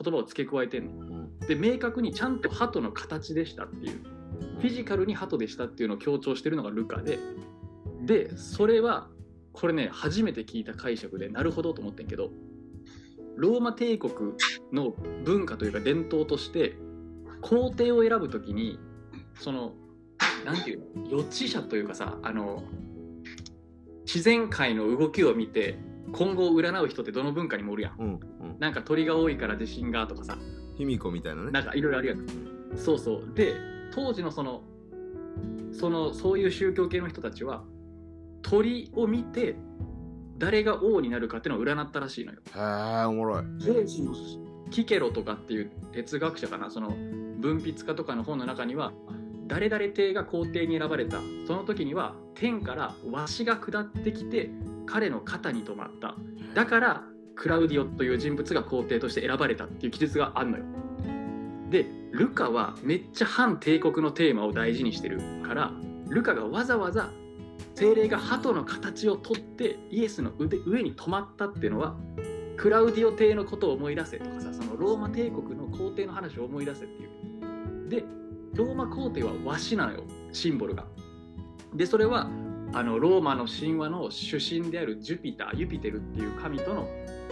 [0.00, 1.06] 言葉を付け加えてんの。
[1.06, 1.38] うん。
[1.40, 4.02] で明確にちゃんと鳩の形でしたっていう
[4.58, 7.18] フィジカルに鳩でしたっていうのを強調してるのがルカで
[8.02, 9.08] でそれは
[9.52, 12.30] これね初めて聞いた解釈でなるほどと思ってんけど
[13.36, 14.12] ローマ帝国
[14.72, 14.94] の
[15.24, 16.76] 文化というか伝統として
[17.40, 18.78] 皇帝を選ぶときに
[19.38, 19.72] その
[20.44, 22.62] なんていうの予知者というかさあの
[24.04, 25.78] 自然界の動きを見て
[26.12, 27.96] 今後を占う人ってどの文化にもおるやん。
[27.98, 28.20] うんうん。
[28.58, 30.38] なんか鳥が多いから地震がとかさ。
[30.76, 31.50] 卑弥呼みたいなね。
[31.50, 32.26] なんかいろいろあるやん。
[32.76, 33.34] そうそう。
[33.34, 33.54] で、
[33.92, 34.62] 当時のその、
[35.72, 37.64] その、そういう宗教系の人たちは、
[38.42, 39.56] 鳥を見て、
[40.38, 42.38] 誰が王になるかっていうのを占ったらしいのよ。
[42.54, 43.42] へえおもろい
[44.70, 48.92] キケロとかっていう哲学者かな、その文筆家とかの本の中には、
[49.46, 51.20] 誰々帝が皇帝に選ばれた。
[51.46, 54.50] その時には、天からわしが下ってきて、
[54.86, 56.16] 彼の肩に止まった。
[56.54, 57.04] だから、
[57.34, 60.64] クラウディオという人物が皇帝として選ばれたっていう記述があるのよ。
[61.70, 65.72] でルカはめっちゃ反帝国のテーマを大事にしてるから
[66.08, 67.10] ルカがわざわざ
[67.74, 71.96] 精霊が鳩の形をとってイエスの腕上に止まったっていうのは
[72.56, 77.88] クラウディオ帝のことを思い出せとかさそのローマ帝国の皇帝の話を思い出せっていう。
[77.88, 78.04] で
[78.54, 80.86] ローマ皇帝はわしなのよシンボルが。
[81.74, 82.28] でそれは
[82.72, 86.88] あのローマの神話の主神であるジュピターユピテルっていう神との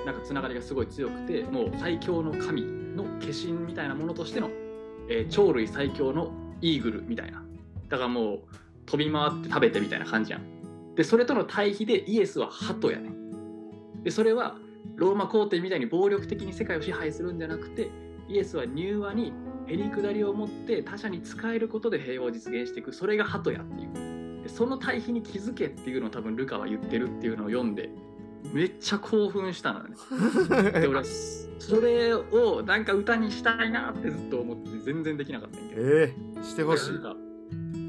[0.06, 4.48] なんかつながりがすごい強くてもう最強の神の化身みたいなものとしての、
[5.10, 7.42] えー鳥類最強のイーグルみたいな。
[7.88, 8.40] だからもう
[8.86, 10.94] 飛び回って食べてみたいな感じやん。
[10.94, 13.10] でそれとの対比でイエスは鳩やね
[14.02, 14.56] でそれは
[14.94, 17.90] ローマ皇帝みたいに暴力的に世界を支配するんじゃなくて
[18.28, 19.32] イエスは柔和に
[19.66, 22.92] へりくだりを持って他者に使えることで平和を実現していく。
[22.92, 23.86] それが鳩やってい
[24.40, 24.42] う。
[24.44, 27.90] でその対比に気づけっていうのを多分ルカは言ってるっていうのを読んで
[28.52, 30.70] めっちゃ興奮したのよね。
[30.80, 31.04] で俺は
[31.58, 35.82] それをなんか歌にしたいなってずっと思って全然できなかったんやけど。
[35.82, 36.92] ええしてほしい。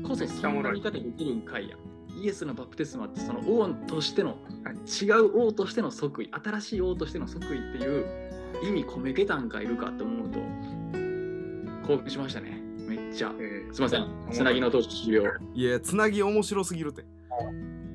[0.08, 1.76] 個性そんな見方できるんかいや。
[1.76, 1.80] ん
[2.20, 4.38] イエスのバプテスマってその王としての
[5.02, 6.32] 違う王としての即位。
[6.32, 8.06] 新しい王としての即位っていう
[8.64, 10.40] 意味込めてたんかいるかと思うと
[11.88, 12.60] 興奮しましたね。
[12.88, 13.32] めっちゃ。
[13.40, 14.08] えすいません。
[14.32, 17.06] つなぎの投手終了いやつなぎ面白すぎるって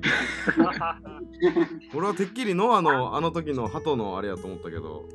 [1.93, 5.07] 俺はてっきりノアのあの時の鳩のあれやと思ったけど。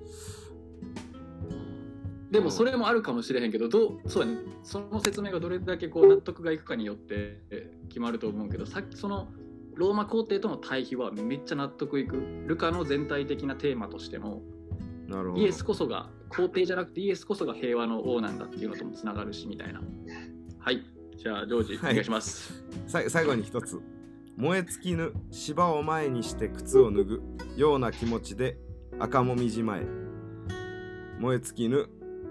[2.31, 4.39] でもそれもあるかもしれへんけどどうそうやね。
[4.63, 7.41] その説明がどれだけこう納得がいくかによって
[7.89, 9.29] 決まると思うけどさっきその
[9.75, 12.17] ローマ皇帝との対比はめっちゃ納得いく
[12.47, 14.43] ルカの全体的なテーマとしての
[15.07, 15.43] なるほど。
[15.43, 19.81] イエスこそが皇帝じゃなくてイエスこそが平和の王なんだっていうのともつながるしみたいな。
[20.59, 20.85] はい。
[21.17, 21.95] じゃあジョージおはい。
[21.95, 23.81] 願いします、さ最後に一つ
[24.39, 27.23] 燃え尽きぬ芝を前にして靴を脱ぐ
[27.57, 28.57] ような気持ちで
[29.01, 29.87] 赤もみじまえ。
[31.19, 31.89] 燃え尽きぬ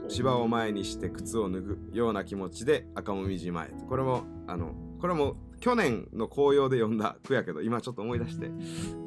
[0.08, 3.74] 芝を前にして靴を脱ぐような気持ちで赤もみじまえ。
[3.90, 8.52] これもあのこれも去年の紅葉で読んだ句やけど今ちょっと思い出して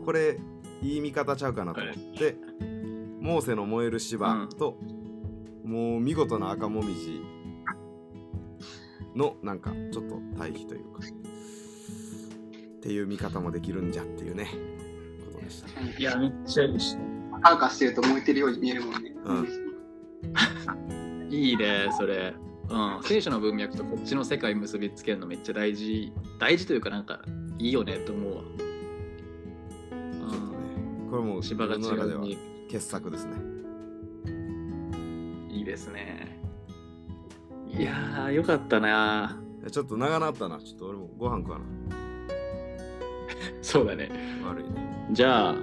[0.05, 0.39] これ
[0.83, 2.37] いい見方ちゃうかなと思って、
[3.19, 4.77] モーセの燃える芝と、
[5.65, 7.23] もう見事な赤もみじ
[9.17, 11.01] のなんかちょっと対比というか。
[12.81, 14.49] っていう見方もできるんじゃっていうね
[15.33, 15.69] ことでした。
[15.83, 16.97] いやめっちゃいいし
[17.43, 19.15] カーカしてると燃えてるように見えるもんね。
[19.23, 21.29] うん。
[21.31, 22.35] いいねそれ。
[22.71, 26.11] うん聖書の文脈とこっちの世界結びつけるのめっちゃ大事。
[26.39, 27.21] 大事というかなんか
[27.59, 28.43] いいよねと思うわ。
[28.43, 30.43] ちょっとね。
[31.11, 32.25] これもうん芝が中では
[32.71, 33.33] 傑作ですね。
[35.51, 36.41] いいですね。
[37.69, 39.39] いやーよかったな
[39.71, 40.59] ちょっと長なったな。
[40.61, 41.65] ちょっと俺もご飯食わな
[43.63, 44.11] そうだね。
[44.45, 45.09] 悪いね。
[45.13, 45.55] じゃあ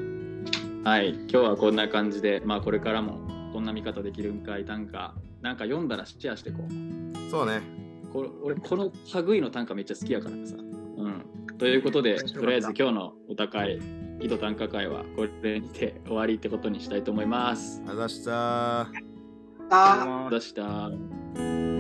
[0.84, 3.20] はい今日はこんな感じでまあこれからも
[3.54, 7.32] こんな見方できるんかい短歌なんか読んだらシェアしてこう。
[7.32, 7.62] そうね。
[8.12, 8.92] これ俺この
[9.26, 10.56] 類の短歌めっちゃ好きやからさ。
[10.58, 11.58] うん。
[11.58, 13.80] ということでとりあえず今日のお高い
[14.22, 17.82] 井戸短歌会はこれにて終わりってことにしたいと思います。
[17.88, 18.88] あざしたあ。
[19.70, 21.77] ー出した